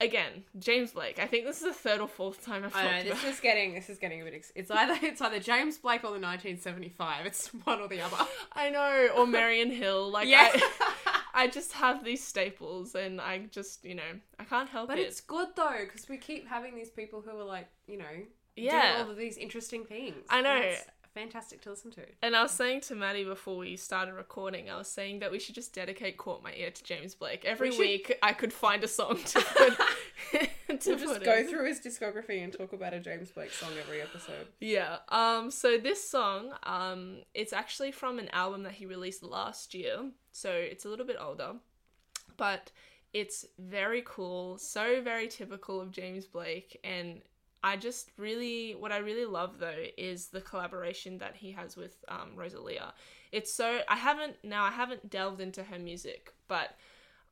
again, 0.00 0.44
James 0.58 0.92
Blake. 0.92 1.18
I 1.18 1.26
think 1.26 1.44
this 1.46 1.58
is 1.58 1.64
the 1.64 1.72
third 1.72 2.00
or 2.00 2.08
fourth 2.08 2.44
time 2.44 2.64
I've 2.64 2.74
I 2.74 2.82
talked 2.82 3.04
know 3.06 3.10
about 3.12 3.22
this 3.22 3.34
is 3.34 3.40
getting 3.48 3.74
this 3.74 3.88
is 3.90 3.98
getting 3.98 4.20
a 4.20 4.24
bit. 4.24 4.34
Ex- 4.34 4.52
it's 4.54 4.70
either 4.70 4.98
it's 5.02 5.20
either 5.20 5.40
James 5.40 5.78
Blake 5.78 6.00
or 6.04 6.12
the 6.12 6.20
1975. 6.20 7.26
It's 7.26 7.48
one 7.48 7.80
or 7.80 7.88
the 7.88 8.00
other. 8.00 8.16
I 8.52 8.70
know, 8.70 9.08
or 9.16 9.26
Marian 9.26 9.70
Hill. 9.70 10.10
Like 10.10 10.28
Yeah. 10.28 10.50
I, 10.52 11.20
I 11.36 11.46
just 11.48 11.72
have 11.72 12.04
these 12.04 12.22
staples 12.22 12.94
and 12.94 13.20
I 13.20 13.46
just, 13.50 13.84
you 13.84 13.96
know, 13.96 14.02
I 14.38 14.44
can't 14.44 14.68
help 14.68 14.88
But 14.88 14.98
it. 15.00 15.02
it's 15.08 15.20
good 15.20 15.48
though 15.56 15.78
because 15.84 16.08
we 16.08 16.16
keep 16.16 16.46
having 16.48 16.76
these 16.76 16.90
people 16.90 17.22
who 17.22 17.36
are 17.36 17.44
like, 17.44 17.66
you 17.88 17.98
know, 17.98 18.04
Yeah. 18.56 18.92
doing 18.92 19.04
all 19.06 19.10
of 19.10 19.16
these 19.16 19.36
interesting 19.36 19.84
things. 19.84 20.24
I 20.30 20.42
know. 20.42 20.54
It's 20.62 20.84
fantastic 21.14 21.62
to 21.62 21.70
listen 21.70 21.90
to. 21.92 22.02
And 22.22 22.34
I 22.36 22.42
was 22.42 22.50
saying 22.50 22.82
to 22.82 22.94
Maddie 22.94 23.24
before 23.24 23.56
we 23.56 23.76
started 23.76 24.14
recording, 24.14 24.68
I 24.68 24.76
was 24.76 24.88
saying 24.88 25.20
that 25.20 25.30
we 25.30 25.38
should 25.38 25.54
just 25.54 25.72
dedicate 25.72 26.16
"Caught 26.18 26.42
My 26.42 26.52
Ear" 26.54 26.70
to 26.70 26.84
James 26.84 27.14
Blake. 27.14 27.44
Every 27.44 27.70
should- 27.70 27.80
week, 27.80 28.18
I 28.22 28.32
could 28.32 28.52
find 28.52 28.82
a 28.84 28.88
song 28.88 29.18
to 29.24 29.40
put. 29.56 30.80
to 30.80 30.90
We'll 30.90 30.98
just 30.98 31.22
go 31.24 31.34
in. 31.36 31.46
through 31.48 31.66
his 31.66 31.80
discography 31.80 32.42
and 32.42 32.52
talk 32.52 32.72
about 32.72 32.92
a 32.94 33.00
James 33.00 33.30
Blake 33.30 33.52
song 33.52 33.70
every 33.80 34.02
episode. 34.02 34.46
Yeah. 34.60 34.98
Um. 35.08 35.50
So 35.50 35.78
this 35.78 36.06
song, 36.06 36.52
um, 36.64 37.18
it's 37.34 37.52
actually 37.52 37.92
from 37.92 38.18
an 38.18 38.28
album 38.30 38.62
that 38.64 38.72
he 38.72 38.86
released 38.86 39.22
last 39.22 39.74
year. 39.74 40.10
So 40.32 40.50
it's 40.50 40.84
a 40.84 40.88
little 40.88 41.06
bit 41.06 41.16
older, 41.20 41.52
but 42.36 42.72
it's 43.12 43.46
very 43.58 44.02
cool. 44.04 44.58
So 44.58 45.00
very 45.00 45.28
typical 45.28 45.80
of 45.80 45.92
James 45.92 46.26
Blake, 46.26 46.80
and 46.82 47.20
I 47.64 47.78
just 47.78 48.10
really, 48.18 48.74
what 48.74 48.92
I 48.92 48.98
really 48.98 49.24
love 49.24 49.58
though 49.58 49.84
is 49.96 50.26
the 50.26 50.42
collaboration 50.42 51.16
that 51.18 51.34
he 51.34 51.50
has 51.52 51.78
with 51.78 51.96
um, 52.08 52.32
Rosalia. 52.36 52.92
It's 53.32 53.50
so 53.50 53.80
I 53.88 53.96
haven't 53.96 54.36
now 54.44 54.62
I 54.64 54.70
haven't 54.70 55.08
delved 55.08 55.40
into 55.40 55.64
her 55.64 55.78
music, 55.78 56.34
but 56.46 56.76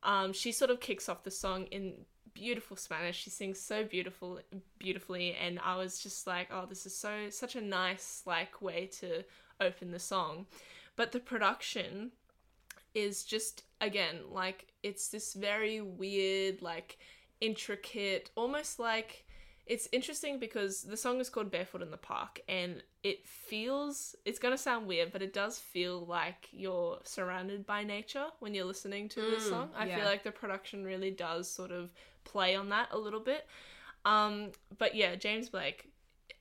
um, 0.01 0.33
she 0.33 0.51
sort 0.51 0.71
of 0.71 0.79
kicks 0.79 1.07
off 1.07 1.23
the 1.23 1.29
song 1.29 1.65
in 1.67 1.93
beautiful 2.33 2.75
Spanish. 2.75 3.15
She 3.21 3.29
sings 3.29 3.59
so 3.59 3.83
beautiful, 3.83 4.39
beautifully, 4.79 5.35
and 5.35 5.59
I 5.63 5.77
was 5.77 5.99
just 5.99 6.25
like, 6.25 6.47
oh, 6.51 6.65
this 6.65 6.87
is 6.87 6.97
so 6.97 7.29
such 7.29 7.55
a 7.55 7.61
nice 7.61 8.23
like 8.25 8.59
way 8.59 8.87
to 9.01 9.23
open 9.61 9.91
the 9.91 9.99
song. 9.99 10.47
But 10.95 11.11
the 11.11 11.19
production 11.19 12.11
is 12.95 13.23
just 13.23 13.65
again 13.81 14.17
like 14.31 14.65
it's 14.81 15.09
this 15.09 15.35
very 15.35 15.79
weird, 15.79 16.63
like 16.63 16.97
intricate, 17.39 18.31
almost 18.35 18.79
like 18.79 19.25
it's 19.65 19.87
interesting 19.91 20.39
because 20.39 20.83
the 20.83 20.97
song 20.97 21.19
is 21.21 21.29
called 21.29 21.49
Barefoot 21.49 21.81
in 21.81 21.89
the 21.91 21.97
Park 21.97 22.41
and 22.49 22.83
it 23.03 23.25
feels 23.25 24.15
it's 24.25 24.39
going 24.39 24.53
to 24.53 24.57
sound 24.57 24.87
weird 24.87 25.11
but 25.11 25.21
it 25.21 25.33
does 25.33 25.57
feel 25.59 26.05
like 26.05 26.49
you're 26.51 26.99
surrounded 27.03 27.65
by 27.65 27.83
nature 27.83 28.25
when 28.39 28.53
you're 28.53 28.65
listening 28.65 29.07
to 29.09 29.21
this 29.21 29.45
Mm, 29.45 29.49
song. 29.49 29.69
I 29.75 29.85
yeah. 29.85 29.95
feel 29.97 30.05
like 30.05 30.23
the 30.23 30.31
production 30.31 30.83
really 30.83 31.11
does 31.11 31.49
sort 31.49 31.71
of 31.71 31.91
play 32.25 32.55
on 32.55 32.69
that 32.69 32.89
a 32.91 32.97
little 32.97 33.19
bit. 33.21 33.47
Um 34.05 34.51
but 34.77 34.95
yeah, 34.95 35.15
James 35.15 35.49
Blake 35.49 35.89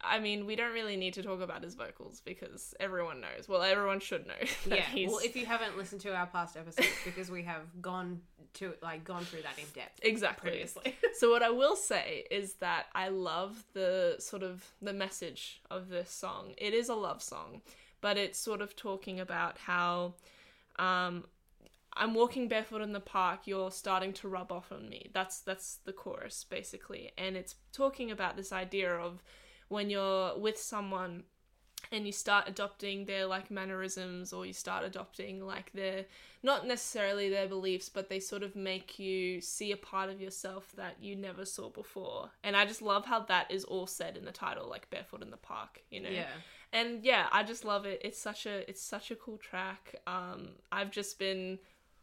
I 0.05 0.19
mean, 0.19 0.47
we 0.47 0.57
don't 0.57 0.73
really 0.73 0.97
need 0.97 1.15
to 1.15 1.23
talk 1.23 1.41
about 1.41 1.63
his 1.63 1.77
vocals 1.77 2.21
because 2.25 2.75
everyone 2.81 3.21
knows. 3.21 3.49
Well, 3.49 3.63
everyone 3.63 4.01
should 4.01 4.27
know 4.27 4.35
that 4.67 4.79
Yeah. 4.79 4.83
he's 4.87 5.09
Well, 5.09 5.21
if 5.23 5.37
you 5.37 5.47
haven't 5.47 5.77
listened 5.79 6.01
to 6.01 6.13
our 6.13 6.27
past 6.27 6.57
episodes, 6.57 6.89
because 7.05 7.31
we 7.31 7.45
have 7.45 7.63
gone 7.81 8.21
to 8.55 8.75
like 8.83 9.05
gone 9.05 9.25
through 9.25 9.43
that 9.43 9.59
in 9.59 9.65
depth 9.75 10.01
exactly. 10.03 10.51
previously. 10.51 10.97
so 11.15 11.31
what 11.31 11.43
I 11.43 11.51
will 11.51 11.77
say 11.77 12.25
is 12.31 12.55
that 12.55 12.87
I 12.95 13.09
love 13.09 13.65
the 13.73 14.17
sort 14.19 14.43
of 14.43 14.65
the 14.81 14.93
message 14.93 15.61
of 15.71 15.89
this 15.89 16.11
song. 16.11 16.55
It 16.57 16.75
is 16.75 16.89
a 16.89 16.95
love 16.95 17.23
song, 17.23 17.63
but 18.01 18.17
it's 18.17 18.39
sort 18.39 18.61
of 18.61 18.77
talking 18.77 19.21
about 19.21 19.59
how 19.59 20.15
um 20.79 21.25
I'm 21.95 22.15
walking 22.15 22.49
barefoot 22.49 22.81
in 22.81 22.93
the 22.93 23.01
park, 23.01 23.41
you're 23.45 23.71
starting 23.71 24.15
to 24.15 24.29
rub 24.29 24.51
off 24.51 24.73
on 24.73 24.89
me. 24.89 25.11
That's 25.13 25.41
that's 25.41 25.79
the 25.85 25.93
chorus 25.93 26.45
basically. 26.45 27.13
And 27.19 27.37
it's 27.37 27.57
talking 27.73 28.11
about 28.11 28.37
this 28.37 28.53
idea 28.53 28.95
of 28.95 29.23
when 29.69 29.91
you're 29.91 30.39
with 30.39 30.59
someone 30.59 31.25
and 31.93 32.07
you 32.07 32.13
start 32.13 32.49
adopting 32.49 33.05
their 33.05 33.27
like 33.27 33.51
mannerisms 33.51 34.33
or 34.33 34.45
you 34.45 34.53
start 34.53 34.85
adopting 34.85 35.45
like 35.47 35.71
their 35.73 36.07
not 36.43 36.67
necessarily 36.67 37.29
their 37.29 37.47
beliefs 37.47 37.89
but 37.89 38.09
they 38.09 38.19
sort 38.19 38.43
of 38.43 38.57
make 38.57 38.99
you 38.99 39.41
see 39.41 39.71
a 39.71 39.77
part 39.77 40.11
of 40.11 40.21
yourself 40.21 40.73
that 40.77 40.97
you 41.01 41.15
never 41.15 41.45
saw 41.45 41.69
before 41.69 42.31
and 42.43 42.57
i 42.57 42.65
just 42.65 42.83
love 42.83 43.05
how 43.07 43.21
that 43.21 43.49
is 43.51 43.63
all 43.65 43.87
said 43.87 44.17
in 44.17 44.25
the 44.25 44.33
title 44.33 44.69
like 44.69 44.91
barefoot 44.91 45.23
in 45.23 45.31
the 45.31 45.37
park 45.37 45.83
you 45.91 46.01
know 46.01 46.09
Yeah. 46.11 46.27
and 46.73 47.05
yeah 47.05 47.27
i 47.31 47.43
just 47.45 47.65
love 47.65 47.85
it 47.87 48.01
it's 48.03 48.19
such 48.19 48.47
a 48.47 48.69
it's 48.69 48.83
such 48.83 49.11
a 49.13 49.15
cool 49.15 49.39
track 49.39 49.95
um 50.07 50.49
i've 50.73 50.91
just 50.91 51.19
been 51.19 51.59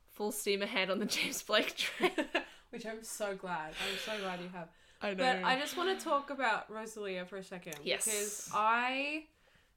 full 0.08 0.32
steam 0.32 0.62
ahead 0.62 0.90
on 0.90 1.00
the 1.00 1.06
james 1.18 1.42
blake 1.44 1.76
train 1.76 2.12
Which 2.72 2.86
I'm 2.86 3.04
so 3.04 3.34
glad. 3.36 3.70
I'm 3.72 3.98
so 4.06 4.12
glad 4.22 4.40
you 4.42 4.50
have. 4.54 4.68
i 5.02 5.10
know 5.10 5.16
But 5.16 5.44
I 5.44 5.60
just 5.60 5.76
want 5.76 5.98
to 5.98 6.06
talk 6.06 6.30
about 6.30 6.72
Rosalia 6.72 7.26
for 7.26 7.38
a 7.38 7.44
second. 7.44 7.74
Yes. 7.84 8.06
Because 8.06 8.52
I 8.54 9.24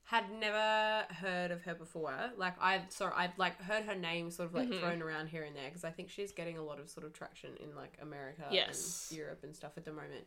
had 0.04 0.30
never 0.30 1.06
heard 1.14 1.50
of 1.50 1.62
her 1.62 1.74
before. 1.74 2.14
Like 2.36 2.54
I've 2.60 2.90
sorry, 2.90 3.12
I've 3.16 3.38
like 3.38 3.60
heard 3.62 3.84
her 3.84 3.94
name 3.94 4.30
sort 4.30 4.48
of 4.48 4.54
like 4.54 4.68
Mhm. 4.68 4.80
thrown 4.80 5.02
around 5.02 5.28
here 5.28 5.44
and 5.44 5.54
there 5.56 5.68
because 5.68 5.84
I 5.84 5.90
think 5.90 6.10
she's 6.10 6.32
getting 6.32 6.58
a 6.58 6.62
lot 6.62 6.78
of 6.80 6.90
sort 6.90 7.06
of 7.06 7.12
traction 7.12 7.50
in 7.60 7.74
like 7.74 7.96
America 8.00 8.44
Yes. 8.50 9.08
and 9.10 9.18
Europe 9.18 9.40
and 9.42 9.54
stuff 9.54 9.72
at 9.76 9.84
the 9.84 9.92
moment. 9.92 10.26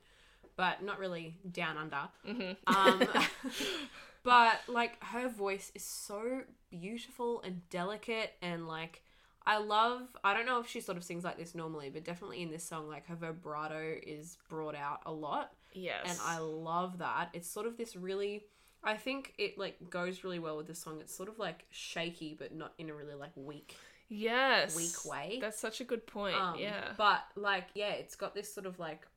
But 0.55 0.81
not 0.83 0.99
really 0.99 1.37
down 1.51 1.77
under. 1.77 2.07
hmm 2.25 2.51
Um, 2.67 3.01
but 4.23 4.61
like 4.67 5.01
her 5.03 5.29
voice 5.29 5.71
is 5.75 5.83
so 5.83 6.41
beautiful 6.71 7.41
and 7.41 7.67
delicate 7.69 8.33
and 8.41 8.67
like 8.67 9.01
I 9.45 9.59
love 9.59 10.01
I 10.23 10.33
don't 10.33 10.45
know 10.47 10.59
if 10.59 10.67
she 10.67 10.81
sort 10.81 10.97
of 10.97 11.03
sings 11.03 11.23
like 11.23 11.37
this 11.37 11.53
normally, 11.53 11.89
but 11.89 12.03
definitely 12.03 12.41
in 12.41 12.49
this 12.49 12.63
song 12.63 12.87
like 12.87 13.05
her 13.07 13.15
vibrato 13.15 13.95
is 14.01 14.37
brought 14.49 14.75
out 14.75 15.01
a 15.05 15.11
lot 15.11 15.51
yes 15.73 16.07
and 16.09 16.17
I 16.23 16.39
love 16.39 16.99
that. 16.99 17.29
It's 17.33 17.49
sort 17.49 17.67
of 17.67 17.77
this 17.77 17.95
really 17.95 18.45
I 18.85 18.95
think 18.97 19.33
it 19.37 19.57
like 19.57 19.89
goes 19.89 20.23
really 20.23 20.39
well 20.39 20.57
with 20.57 20.67
the 20.67 20.75
song. 20.75 20.99
It's 21.01 21.13
sort 21.15 21.27
of 21.29 21.39
like 21.39 21.65
shaky 21.71 22.35
but 22.37 22.53
not 22.55 22.73
in 22.77 22.89
a 22.89 22.93
really 22.93 23.15
like 23.15 23.31
weak 23.35 23.75
yes 24.07 24.75
weak 24.75 25.03
way. 25.11 25.39
that's 25.41 25.59
such 25.59 25.81
a 25.81 25.83
good 25.83 26.05
point 26.05 26.35
Um, 26.35 26.59
yeah 26.59 26.91
But 26.95 27.23
like, 27.35 27.65
yeah, 27.73 27.89
it's 27.93 28.15
got 28.15 28.35
this 28.35 28.53
sort 28.53 28.67
of 28.67 28.77
like 28.79 29.07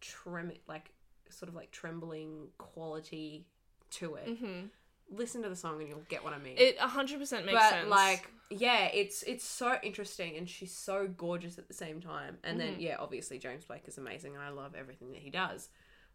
trem, 0.00 0.50
like 0.66 0.90
sort 1.30 1.48
of 1.48 1.54
like 1.54 1.70
trembling 1.70 2.48
quality 2.58 3.46
to 3.92 4.16
it. 4.16 4.36
hmm 4.38 4.66
Listen 5.10 5.42
to 5.42 5.48
the 5.48 5.56
song 5.56 5.78
and 5.80 5.88
you'll 5.88 6.02
get 6.08 6.24
what 6.24 6.32
I 6.32 6.38
mean. 6.38 6.54
It 6.56 6.78
100% 6.78 7.20
makes 7.44 7.52
but 7.52 7.70
sense. 7.70 7.88
like, 7.88 8.30
yeah, 8.50 8.86
it's 8.86 9.22
it's 9.24 9.44
so 9.44 9.76
interesting 9.82 10.36
and 10.36 10.48
she's 10.48 10.72
so 10.74 11.06
gorgeous 11.06 11.58
at 11.58 11.68
the 11.68 11.74
same 11.74 12.00
time. 12.00 12.38
And 12.44 12.58
then 12.58 12.74
Mhm. 12.74 12.80
yeah, 12.80 12.96
obviously 12.98 13.38
James 13.38 13.64
Blake 13.64 13.86
is 13.86 13.98
amazing 13.98 14.34
and 14.34 14.42
I 14.42 14.48
love 14.48 14.74
everything 14.74 15.12
that 15.12 15.20
he 15.20 15.30
does. 15.30 15.68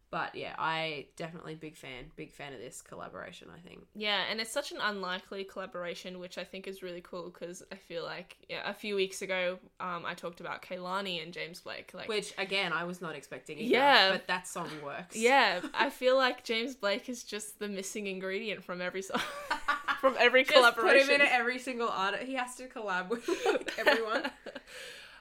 But 0.09 0.35
yeah, 0.35 0.55
I 0.57 1.07
definitely 1.17 1.55
big 1.55 1.75
fan, 1.75 2.05
big 2.15 2.31
fan 2.31 2.53
of 2.53 2.59
this 2.59 2.81
collaboration. 2.81 3.49
I 3.53 3.59
think. 3.67 3.87
yeah, 3.93 4.23
and 4.31 4.39
it's 4.39 4.49
such 4.51 4.71
an 4.71 4.77
unlikely 4.81 5.43
collaboration, 5.43 6.19
which 6.19 6.37
I 6.37 6.45
think 6.45 6.65
is 6.65 6.81
really 6.81 7.01
cool 7.01 7.29
because 7.29 7.61
I 7.73 7.75
feel 7.75 8.03
like 8.05 8.37
yeah, 8.47 8.61
a 8.69 8.73
few 8.73 8.95
weeks 8.95 9.21
ago, 9.21 9.59
um, 9.81 10.05
I 10.05 10.13
talked 10.13 10.39
about 10.39 10.61
Kehlani 10.61 11.21
and 11.21 11.33
James 11.33 11.59
Blake. 11.59 11.91
Like, 11.93 12.07
Which 12.07 12.33
again, 12.37 12.71
I 12.71 12.85
was 12.85 13.01
not 13.01 13.15
expecting. 13.15 13.57
Either, 13.57 13.69
Yeah. 13.69 14.11
but 14.13 14.27
that 14.27 14.47
song 14.47 14.69
works. 14.81 15.15
yeah, 15.17 15.59
I 15.73 15.89
feel 15.89 16.15
like 16.15 16.45
James 16.45 16.73
Blake 16.75 17.09
is 17.09 17.23
just 17.25 17.59
the 17.59 17.67
missing 17.67 18.07
ingredient 18.07 18.63
from 18.63 18.79
every 18.81 19.01
song, 19.01 19.19
from 19.99 20.15
every 20.19 20.43
Just 20.45 20.55
put 20.55 20.75
collaboration. 20.75 21.15
him 21.15 21.21
in 21.21 21.27
every 21.27 21.59
single 21.59 21.89
artist. 21.89 22.23
He 22.23 22.35
has 22.35 22.55
to 22.55 22.67
collab 22.67 23.09
with 23.09 23.27
everyone. 23.77 24.31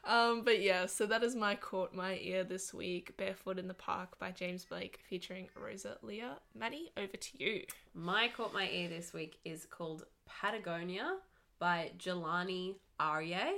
Um, 0.06 0.42
but 0.42 0.62
yeah, 0.62 0.86
so 0.86 1.04
that 1.06 1.22
is 1.24 1.34
my 1.34 1.56
caught 1.56 1.92
my 1.92 2.18
ear 2.22 2.44
this 2.44 2.72
week. 2.72 3.16
Barefoot 3.16 3.58
in 3.58 3.66
the 3.66 3.74
Park 3.74 4.18
by 4.18 4.30
James 4.30 4.64
Blake 4.64 5.00
featuring 5.08 5.48
Rosalia. 5.56 6.36
Maddie, 6.54 6.92
over 6.96 7.16
to 7.16 7.44
you. 7.44 7.64
My 7.92 8.28
caught 8.28 8.54
my 8.54 8.68
ear 8.68 8.88
this 8.88 9.12
week 9.12 9.38
is 9.44 9.66
called 9.66 10.04
Patagonia 10.26 11.16
by 11.58 11.90
Jelani 11.98 12.76
Aryeh. 13.00 13.52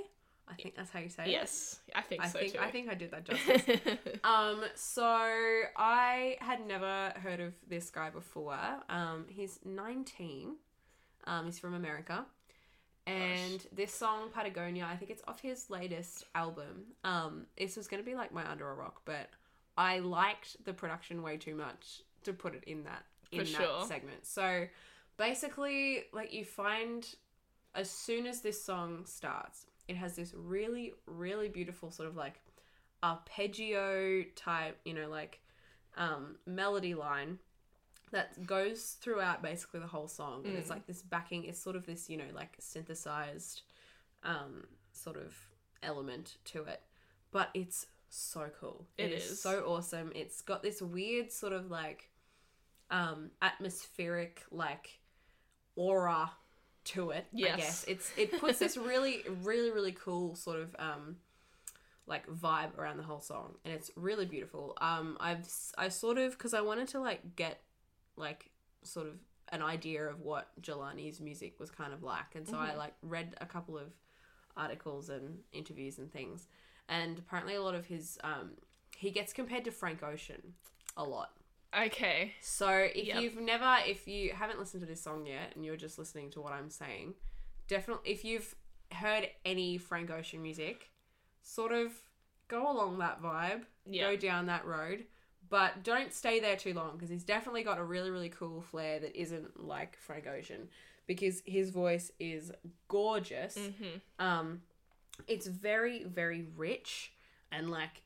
I 0.47 0.55
think 0.55 0.75
that's 0.75 0.89
how 0.89 0.99
you 0.99 1.09
say 1.09 1.25
it. 1.25 1.29
Yes, 1.29 1.79
I 1.93 2.01
think 2.01 2.23
I 2.23 2.27
so 2.27 2.39
think 2.39 2.53
too. 2.53 2.59
I 2.59 2.71
think 2.71 2.89
I 2.89 2.95
did 2.95 3.11
that 3.11 3.23
justice. 3.23 3.97
um, 4.23 4.63
so 4.73 5.05
I 5.05 6.37
had 6.39 6.65
never 6.65 7.13
heard 7.17 7.39
of 7.39 7.53
this 7.67 7.91
guy 7.91 8.09
before. 8.09 8.57
Um, 8.89 9.25
he's 9.29 9.59
19. 9.63 10.55
Um, 11.27 11.45
he's 11.45 11.59
from 11.59 11.75
America. 11.75 12.25
And 13.09 13.65
this 13.75 13.93
song, 13.93 14.29
Patagonia, 14.33 14.87
I 14.89 14.95
think 14.95 15.11
it's 15.11 15.23
off 15.27 15.39
his 15.41 15.69
latest 15.69 16.25
album. 16.35 16.85
Um, 17.03 17.45
this 17.57 17.75
was 17.75 17.87
going 17.87 18.03
to 18.03 18.09
be 18.09 18.15
like 18.15 18.33
my 18.33 18.49
Under 18.49 18.69
a 18.69 18.73
Rock, 18.73 19.01
but 19.05 19.29
I 19.77 19.99
liked 19.99 20.63
the 20.65 20.73
production 20.73 21.21
way 21.21 21.37
too 21.37 21.55
much 21.55 22.01
to 22.23 22.33
put 22.33 22.53
it 22.53 22.63
in 22.67 22.83
that 22.83 23.03
in 23.31 23.45
For 23.45 23.51
that 23.51 23.61
sure. 23.61 23.85
segment. 23.85 24.25
So 24.25 24.67
basically, 25.17 26.03
like 26.13 26.33
you 26.33 26.45
find 26.45 27.07
as 27.75 27.89
soon 27.89 28.25
as 28.25 28.41
this 28.41 28.61
song 28.61 29.05
starts, 29.05 29.65
it 29.87 29.95
has 29.95 30.15
this 30.15 30.33
really, 30.35 30.93
really 31.05 31.49
beautiful 31.49 31.91
sort 31.91 32.07
of 32.09 32.15
like 32.15 32.41
arpeggio 33.03 34.23
type, 34.35 34.77
you 34.85 34.93
know, 34.93 35.09
like 35.09 35.39
um, 35.97 36.35
melody 36.45 36.93
line 36.93 37.39
that 38.11 38.45
goes 38.45 38.97
throughout 39.01 39.41
basically 39.41 39.79
the 39.79 39.87
whole 39.87 40.07
song. 40.07 40.45
And 40.45 40.55
it's 40.57 40.67
Mm. 40.67 40.71
like 40.71 40.85
this 40.87 41.01
backing, 41.01 41.43
it's 41.45 41.59
sort 41.59 41.75
of 41.75 41.85
this, 41.85 42.09
you 42.09 42.17
know, 42.17 42.29
like 42.33 42.55
synthesized 42.59 43.61
um, 44.23 44.67
sort 44.91 45.17
of 45.17 45.33
element 45.83 46.37
to 46.45 46.63
it. 46.63 46.81
But 47.31 47.49
it's 47.53 47.85
so 48.09 48.49
cool. 48.59 48.87
It 48.97 49.11
is. 49.11 49.31
is. 49.31 49.41
so 49.41 49.63
awesome. 49.67 50.11
It's 50.15 50.41
got 50.41 50.63
this 50.63 50.81
weird 50.81 51.31
sort 51.31 51.53
of 51.53 51.69
like 51.69 52.09
um, 52.89 53.31
atmospheric, 53.41 54.43
like 54.51 54.99
aura 55.75 56.31
to 56.85 57.11
it. 57.11 57.25
I 57.33 57.37
Yes. 57.37 57.57
guess 57.57 57.85
it's 57.87 58.11
it 58.17 58.39
puts 58.39 58.59
this 58.59 58.77
really, 58.91 59.23
really, 59.43 59.71
really 59.71 59.91
cool 59.91 60.35
sort 60.35 60.59
of 60.59 60.75
um, 60.79 61.17
like 62.07 62.27
vibe 62.27 62.75
around 62.77 62.97
the 62.97 63.03
whole 63.03 63.21
song, 63.21 63.55
and 63.63 63.73
it's 63.73 63.91
really 63.95 64.25
beautiful. 64.25 64.75
Um, 64.81 65.15
I've 65.19 65.47
I 65.77 65.89
sort 65.89 66.17
of 66.17 66.31
because 66.31 66.53
I 66.55 66.61
wanted 66.61 66.87
to 66.89 66.99
like 66.99 67.35
get 67.35 67.61
like 68.19 68.51
sort 68.83 69.07
of 69.07 69.15
an 69.51 69.61
idea 69.63 70.05
of 70.07 70.21
what 70.21 70.49
Jelani's 70.61 71.19
music 71.19 71.59
was 71.59 71.71
kind 71.71 71.91
of 71.93 72.03
like, 72.03 72.35
and 72.35 72.47
so 72.47 72.57
I 72.57 72.71
Mhm. 72.71 72.77
like 72.77 72.93
read 73.01 73.35
a 73.41 73.45
couple 73.45 73.77
of 73.77 73.91
articles 74.55 75.09
and 75.09 75.39
interviews 75.51 75.97
and 75.97 76.11
things, 76.11 76.47
and 76.87 77.17
apparently 77.17 77.55
a 77.55 77.61
lot 77.61 77.75
of 77.75 77.85
his 77.87 78.17
um 78.23 78.51
he 78.95 79.11
gets 79.11 79.31
compared 79.33 79.63
to 79.65 79.71
Frank 79.71 80.03
Ocean 80.03 80.53
a 80.97 81.03
lot. 81.03 81.31
okay. 81.85 82.33
So 82.41 82.69
if 82.69 83.05
Yep. 83.07 83.21
you've 83.21 83.37
never, 83.37 83.77
if 83.85 84.07
you 84.07 84.33
haven't 84.33 84.59
listened 84.59 84.81
to 84.81 84.87
this 84.87 85.01
song 85.01 85.25
yet, 85.25 85.55
and 85.55 85.63
you're 85.63 85.77
just 85.77 85.97
listening 85.97 86.29
to 86.31 86.41
what 86.41 86.51
I'm 86.51 86.69
saying, 86.69 87.13
definitely, 87.67 88.11
if 88.11 88.25
you've 88.25 88.55
heard 88.91 89.29
any 89.45 89.77
Frank 89.77 90.09
Ocean 90.09 90.41
music, 90.41 90.89
sort 91.43 91.71
of 91.71 91.93
go 92.49 92.69
along 92.69 92.97
that 92.99 93.21
vibe, 93.21 93.63
Yeah. 93.85 94.07
go 94.09 94.17
down 94.17 94.47
that 94.47 94.65
road, 94.65 95.05
but 95.49 95.83
don't 95.83 96.13
stay 96.13 96.39
there 96.39 96.55
too 96.55 96.73
long 96.73 96.93
because 96.93 97.09
he's 97.09 97.23
definitely 97.23 97.63
got 97.63 97.77
a 97.79 97.83
really, 97.83 98.09
really 98.11 98.29
cool 98.29 98.61
flair 98.61 98.99
that 98.99 99.19
isn't 99.19 99.65
like 99.65 99.97
Frank 99.97 100.27
Ocean 100.27 100.69
because 101.07 101.41
his 101.45 101.69
voice 101.71 102.11
is 102.19 102.51
gorgeous. 102.87 103.57
hmm 103.57 104.23
Um, 104.23 104.61
it's 105.27 105.47
very, 105.47 106.03
very 106.03 106.45
rich 106.55 107.13
and 107.51 107.69
like 107.69 108.03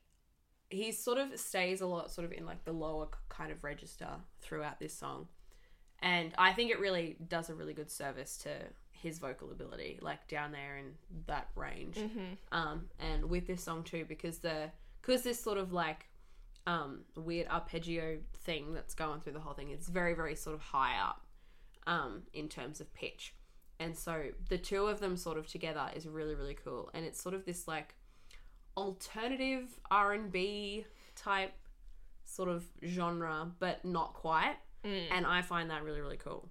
he 0.69 0.91
sort 0.91 1.19
of 1.19 1.37
stays 1.39 1.81
a 1.81 1.85
lot 1.85 2.11
sort 2.11 2.25
of 2.25 2.31
in 2.31 2.45
like 2.45 2.63
the 2.65 2.71
lower 2.71 3.07
kind 3.29 3.51
of 3.51 3.63
register 3.63 4.07
throughout 4.41 4.79
this 4.79 4.93
song. 4.93 5.27
And 6.01 6.33
I 6.37 6.53
think 6.53 6.71
it 6.71 6.79
really 6.79 7.15
does 7.29 7.49
a 7.49 7.53
really 7.53 7.73
good 7.73 7.91
service 7.91 8.37
to 8.39 8.49
his 8.91 9.19
vocal 9.19 9.51
ability, 9.51 9.99
like 10.01 10.27
down 10.27 10.51
there 10.51 10.77
in 10.77 10.93
that 11.27 11.49
range. 11.55 11.97
Um, 12.51 12.85
and 12.99 13.29
with 13.29 13.47
this 13.47 13.63
song 13.63 13.83
too, 13.83 14.05
because 14.07 14.39
the 14.39 14.71
because 15.01 15.23
this 15.23 15.39
sort 15.39 15.57
of 15.57 15.71
like 15.73 16.05
um 16.65 17.01
weird 17.15 17.47
arpeggio 17.47 18.19
thing 18.33 18.73
that's 18.73 18.93
going 18.93 19.19
through 19.21 19.33
the 19.33 19.39
whole 19.39 19.53
thing, 19.53 19.69
it's 19.69 19.87
very 19.87 20.13
very 20.13 20.35
sort 20.35 20.55
of 20.55 20.61
high 20.61 20.97
up 21.01 21.25
um 21.87 22.23
in 22.33 22.47
terms 22.47 22.79
of 22.81 22.93
pitch. 22.93 23.33
And 23.79 23.97
so 23.97 24.25
the 24.49 24.57
two 24.57 24.85
of 24.85 24.99
them 24.99 25.17
sort 25.17 25.37
of 25.37 25.47
together 25.47 25.89
is 25.95 26.07
really 26.07 26.35
really 26.35 26.57
cool, 26.63 26.89
and 26.93 27.05
it's 27.05 27.21
sort 27.21 27.35
of 27.35 27.45
this 27.45 27.67
like 27.67 27.95
alternative 28.77 29.79
R 29.91 30.13
and 30.13 30.31
B 30.31 30.85
type 31.15 31.53
sort 32.25 32.49
of 32.49 32.63
genre, 32.85 33.51
but 33.59 33.83
not 33.83 34.13
quite. 34.13 34.55
And 34.83 35.25
I 35.25 35.41
find 35.41 35.69
that 35.69 35.83
really 35.83 36.01
really 36.01 36.17
cool. 36.17 36.49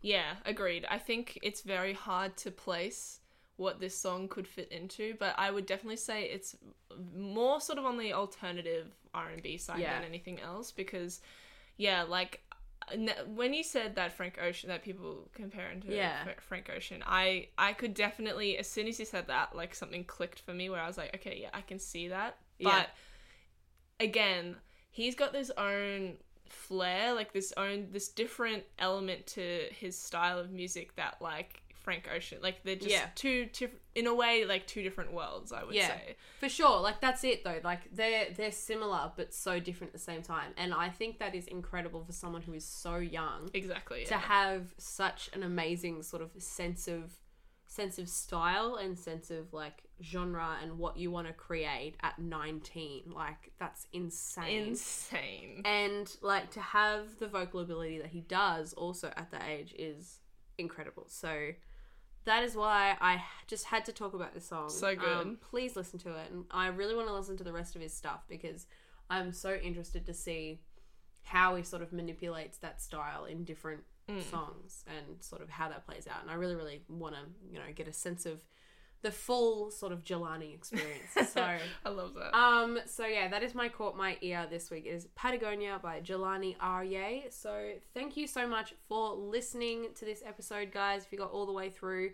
Yeah, 0.00 0.36
agreed. 0.46 0.86
I 0.88 0.98
think 0.98 1.38
it's 1.42 1.62
very 1.62 1.92
hard 1.92 2.36
to 2.38 2.50
place 2.50 3.20
what 3.56 3.80
this 3.80 3.98
song 3.98 4.28
could 4.28 4.46
fit 4.46 4.70
into, 4.70 5.14
but 5.18 5.34
I 5.36 5.50
would 5.50 5.66
definitely 5.66 5.96
say 5.96 6.24
it's 6.24 6.54
more 7.16 7.60
sort 7.60 7.78
of 7.78 7.84
on 7.84 7.98
the 7.98 8.12
alternative 8.12 8.94
R&B 9.14 9.56
side 9.58 9.80
Yeah. 9.80 9.94
than 9.94 10.08
anything 10.08 10.40
else 10.40 10.70
because 10.72 11.20
yeah, 11.76 12.02
like 12.02 12.40
when 13.34 13.52
you 13.52 13.62
said 13.62 13.96
that 13.96 14.12
Frank 14.12 14.38
Ocean 14.42 14.68
that 14.70 14.82
people 14.82 15.28
compare 15.34 15.68
him 15.68 15.82
to 15.82 15.94
Yeah. 15.94 16.24
Frank 16.40 16.70
Ocean, 16.74 17.02
I 17.06 17.48
I 17.58 17.72
could 17.72 17.94
definitely 17.94 18.56
as 18.58 18.66
soon 18.66 18.86
as 18.86 18.98
you 18.98 19.04
said 19.04 19.26
that 19.26 19.54
like 19.54 19.74
something 19.74 20.04
clicked 20.04 20.40
for 20.40 20.54
me 20.54 20.70
where 20.70 20.80
I 20.80 20.86
was 20.86 20.96
like, 20.96 21.14
okay, 21.16 21.38
yeah, 21.40 21.50
I 21.52 21.60
can 21.60 21.78
see 21.78 22.08
that. 22.08 22.38
Yeah. 22.58 22.70
But 22.70 22.90
again, 24.00 24.56
he's 24.90 25.14
got 25.14 25.32
this 25.32 25.50
own 25.58 26.16
flair, 26.46 27.12
like 27.12 27.32
this 27.32 27.52
own 27.56 27.88
this 27.90 28.08
different 28.08 28.64
element 28.78 29.26
to 29.28 29.66
his 29.70 29.96
style 29.98 30.38
of 30.38 30.50
music 30.50 30.96
that 30.96 31.20
like 31.20 31.62
Frank 31.88 32.06
Ocean, 32.14 32.38
like 32.42 32.62
they're 32.64 32.76
just 32.76 32.90
Yeah. 32.90 33.08
two, 33.14 33.48
in 33.94 34.06
a 34.06 34.14
way 34.14 34.44
like 34.44 34.66
two 34.66 34.82
different 34.82 35.10
worlds. 35.14 35.52
I 35.52 35.64
would 35.64 35.74
Yeah. 35.74 35.88
say. 35.88 36.16
For 36.38 36.46
sure, 36.50 36.80
like 36.80 37.00
that's 37.00 37.24
it 37.24 37.44
though. 37.44 37.60
Like 37.64 37.90
they're 37.90 38.30
they're 38.30 38.52
similar 38.52 39.10
but 39.16 39.32
so 39.32 39.58
different 39.58 39.94
at 39.94 39.94
the 39.94 40.04
same 40.04 40.20
time, 40.22 40.52
and 40.58 40.74
I 40.74 40.90
think 40.90 41.18
that 41.20 41.34
is 41.34 41.46
incredible 41.46 42.04
for 42.04 42.12
someone 42.12 42.42
who 42.42 42.52
is 42.52 42.66
so 42.66 42.96
young 42.96 43.48
Exactly. 43.54 44.04
to 44.04 44.10
yeah. 44.10 44.20
have 44.20 44.74
such 44.76 45.30
an 45.32 45.42
amazing 45.42 46.02
sort 46.02 46.20
of 46.20 46.30
sense 46.42 46.88
of 46.88 47.14
sense 47.70 47.98
of 47.98 48.08
style 48.08 48.76
and 48.76 48.98
sense 48.98 49.30
of 49.30 49.52
like 49.54 49.84
genre 50.02 50.56
and 50.62 50.78
what 50.78 50.96
you 50.98 51.10
want 51.10 51.26
to 51.26 51.32
create 51.34 51.96
at 52.02 52.18
19 52.18 53.10
like 53.14 53.52
that's 53.58 53.86
insane 53.92 54.68
Insane. 54.68 55.62
and 55.66 56.16
like 56.22 56.50
to 56.52 56.60
have 56.60 57.18
the 57.18 57.26
vocal 57.28 57.60
ability 57.60 57.98
that 57.98 58.06
he 58.08 58.20
does 58.22 58.72
also 58.72 59.12
at 59.16 59.30
that 59.32 59.42
age 59.46 59.74
is 59.78 60.20
incredible 60.56 61.04
so 61.08 61.50
that 62.28 62.42
is 62.44 62.54
why 62.54 62.96
i 63.00 63.22
just 63.46 63.64
had 63.66 63.84
to 63.84 63.92
talk 63.92 64.12
about 64.14 64.32
this 64.34 64.46
song 64.46 64.68
So 64.70 64.94
good. 64.94 65.08
um, 65.08 65.38
please 65.50 65.76
listen 65.76 65.98
to 66.00 66.10
it 66.10 66.30
and 66.30 66.44
i 66.50 66.66
really 66.68 66.94
want 66.94 67.08
to 67.08 67.14
listen 67.14 67.36
to 67.38 67.44
the 67.44 67.52
rest 67.52 67.74
of 67.76 67.82
his 67.82 67.92
stuff 67.92 68.20
because 68.28 68.66
i'm 69.10 69.32
so 69.32 69.54
interested 69.54 70.04
to 70.06 70.14
see 70.14 70.60
how 71.22 71.56
he 71.56 71.62
sort 71.62 71.82
of 71.82 71.92
manipulates 71.92 72.58
that 72.58 72.80
style 72.80 73.24
in 73.24 73.44
different 73.44 73.82
Mm. 74.10 74.22
songs 74.30 74.84
and 74.96 75.22
sort 75.22 75.42
of 75.42 75.50
how 75.50 75.68
that 75.68 75.84
plays 75.84 76.06
out 76.10 76.22
and 76.22 76.30
i 76.30 76.34
really 76.34 76.54
really 76.54 76.80
want 76.88 77.14
to 77.14 77.20
you 77.52 77.58
know 77.58 77.66
get 77.74 77.86
a 77.86 77.92
sense 77.92 78.24
of 78.24 78.40
the 79.02 79.10
full 79.10 79.70
sort 79.70 79.92
of 79.92 80.02
jelani 80.04 80.54
experience 80.54 81.10
so 81.32 81.40
I 81.84 81.88
love 81.88 82.14
that. 82.14 82.36
um, 82.36 82.78
so 82.86 83.06
yeah, 83.06 83.28
that 83.28 83.42
is 83.42 83.54
my 83.54 83.68
caught 83.68 83.96
my 83.96 84.16
ear 84.22 84.46
this 84.50 84.70
week. 84.70 84.86
It 84.86 84.90
is 84.90 85.06
Patagonia 85.14 85.78
by 85.82 86.00
Jelani 86.00 86.56
Aryeh. 86.58 87.32
So 87.32 87.72
thank 87.94 88.16
you 88.16 88.26
so 88.26 88.46
much 88.46 88.74
for 88.88 89.14
listening 89.14 89.88
to 89.96 90.04
this 90.04 90.22
episode, 90.26 90.72
guys. 90.72 91.04
If 91.04 91.12
you 91.12 91.18
got 91.18 91.30
all 91.30 91.46
the 91.46 91.52
way 91.52 91.70
through, 91.70 92.10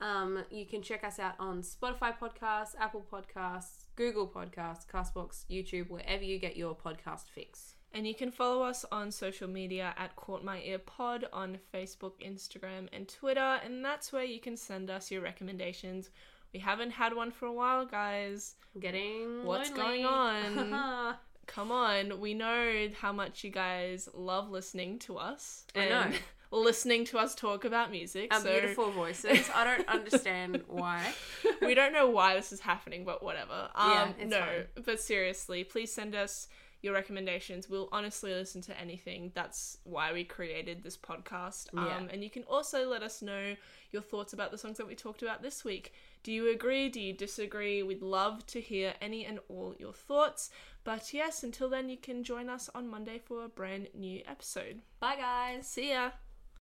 um, 0.00 0.44
you 0.50 0.66
can 0.66 0.82
check 0.82 1.02
us 1.02 1.18
out 1.18 1.34
on 1.38 1.62
Spotify 1.62 2.14
podcasts, 2.18 2.74
Apple 2.78 3.04
Podcasts, 3.10 3.86
Google 3.96 4.28
Podcasts, 4.28 4.86
Castbox, 4.86 5.44
YouTube, 5.50 5.88
wherever 5.90 6.22
you 6.22 6.38
get 6.38 6.56
your 6.56 6.76
podcast 6.76 7.30
fix. 7.34 7.74
And 7.94 8.06
you 8.06 8.14
can 8.14 8.30
follow 8.30 8.62
us 8.62 8.84
on 8.92 9.10
social 9.10 9.48
media 9.48 9.94
at 9.96 10.14
Caught 10.14 10.44
My 10.44 10.60
Ear 10.62 10.78
Pod 10.78 11.24
on 11.32 11.58
Facebook, 11.74 12.12
Instagram, 12.24 12.88
and 12.92 13.08
Twitter, 13.08 13.60
and 13.64 13.84
that's 13.84 14.12
where 14.12 14.24
you 14.24 14.40
can 14.40 14.56
send 14.56 14.90
us 14.90 15.10
your 15.10 15.22
recommendations. 15.22 16.10
We 16.52 16.60
haven't 16.60 16.90
had 16.92 17.14
one 17.14 17.30
for 17.30 17.46
a 17.46 17.52
while, 17.52 17.86
guys. 17.86 18.54
Getting 18.78 19.44
What's 19.44 19.70
lonely. 19.70 20.02
going 20.02 20.04
on? 20.04 21.14
Come 21.46 21.72
on, 21.72 22.20
we 22.20 22.34
know 22.34 22.88
how 23.00 23.10
much 23.12 23.42
you 23.42 23.48
guys 23.50 24.06
love 24.12 24.50
listening 24.50 24.98
to 25.00 25.16
us 25.16 25.64
I 25.74 25.80
and 25.84 26.10
know. 26.12 26.18
listening 26.58 27.06
to 27.06 27.18
us 27.18 27.34
talk 27.34 27.64
about 27.64 27.90
music. 27.90 28.32
Our 28.34 28.40
so 28.40 28.50
beautiful 28.52 28.90
voices. 28.90 29.48
I 29.54 29.64
don't 29.64 29.88
understand 29.88 30.62
why. 30.68 31.14
we 31.62 31.74
don't 31.74 31.94
know 31.94 32.10
why 32.10 32.34
this 32.34 32.52
is 32.52 32.60
happening, 32.60 33.04
but 33.06 33.22
whatever. 33.22 33.70
Um, 33.74 34.14
Yeah, 34.18 34.24
no, 34.26 34.40
fine. 34.40 34.84
but 34.84 35.00
seriously, 35.00 35.64
please 35.64 35.90
send 35.90 36.14
us 36.14 36.48
your 36.82 36.94
recommendations. 36.94 37.68
We'll 37.68 37.88
honestly 37.90 38.32
listen 38.32 38.62
to 38.62 38.80
anything. 38.80 39.32
That's 39.34 39.78
why 39.84 40.12
we 40.12 40.24
created 40.24 40.82
this 40.82 40.96
podcast. 40.96 41.68
Um, 41.76 41.86
Yeah. 41.86 42.02
And 42.12 42.22
you 42.22 42.30
can 42.30 42.44
also 42.44 42.88
let 42.88 43.02
us 43.02 43.20
know 43.22 43.56
your 43.90 44.02
thoughts 44.02 44.32
about 44.32 44.50
the 44.50 44.58
songs 44.58 44.76
that 44.78 44.86
we 44.86 44.94
talked 44.94 45.22
about 45.22 45.42
this 45.42 45.64
week. 45.64 45.92
Do 46.22 46.32
you 46.32 46.52
agree? 46.52 46.88
Do 46.88 47.00
you 47.00 47.12
disagree? 47.12 47.82
We'd 47.82 48.02
love 48.02 48.46
to 48.46 48.60
hear 48.60 48.94
any 49.00 49.24
and 49.24 49.40
all 49.48 49.74
your 49.78 49.92
thoughts. 49.92 50.50
But 50.84 51.12
yes, 51.12 51.42
until 51.42 51.68
then, 51.68 51.88
you 51.88 51.96
can 51.96 52.22
join 52.22 52.48
us 52.48 52.70
on 52.74 52.88
Monday 52.88 53.18
for 53.18 53.44
a 53.44 53.48
brand 53.48 53.88
new 53.94 54.22
episode. 54.26 54.82
Bye, 55.00 55.16
guys. 55.16 55.66
See 55.66 55.90
ya! 55.90 56.10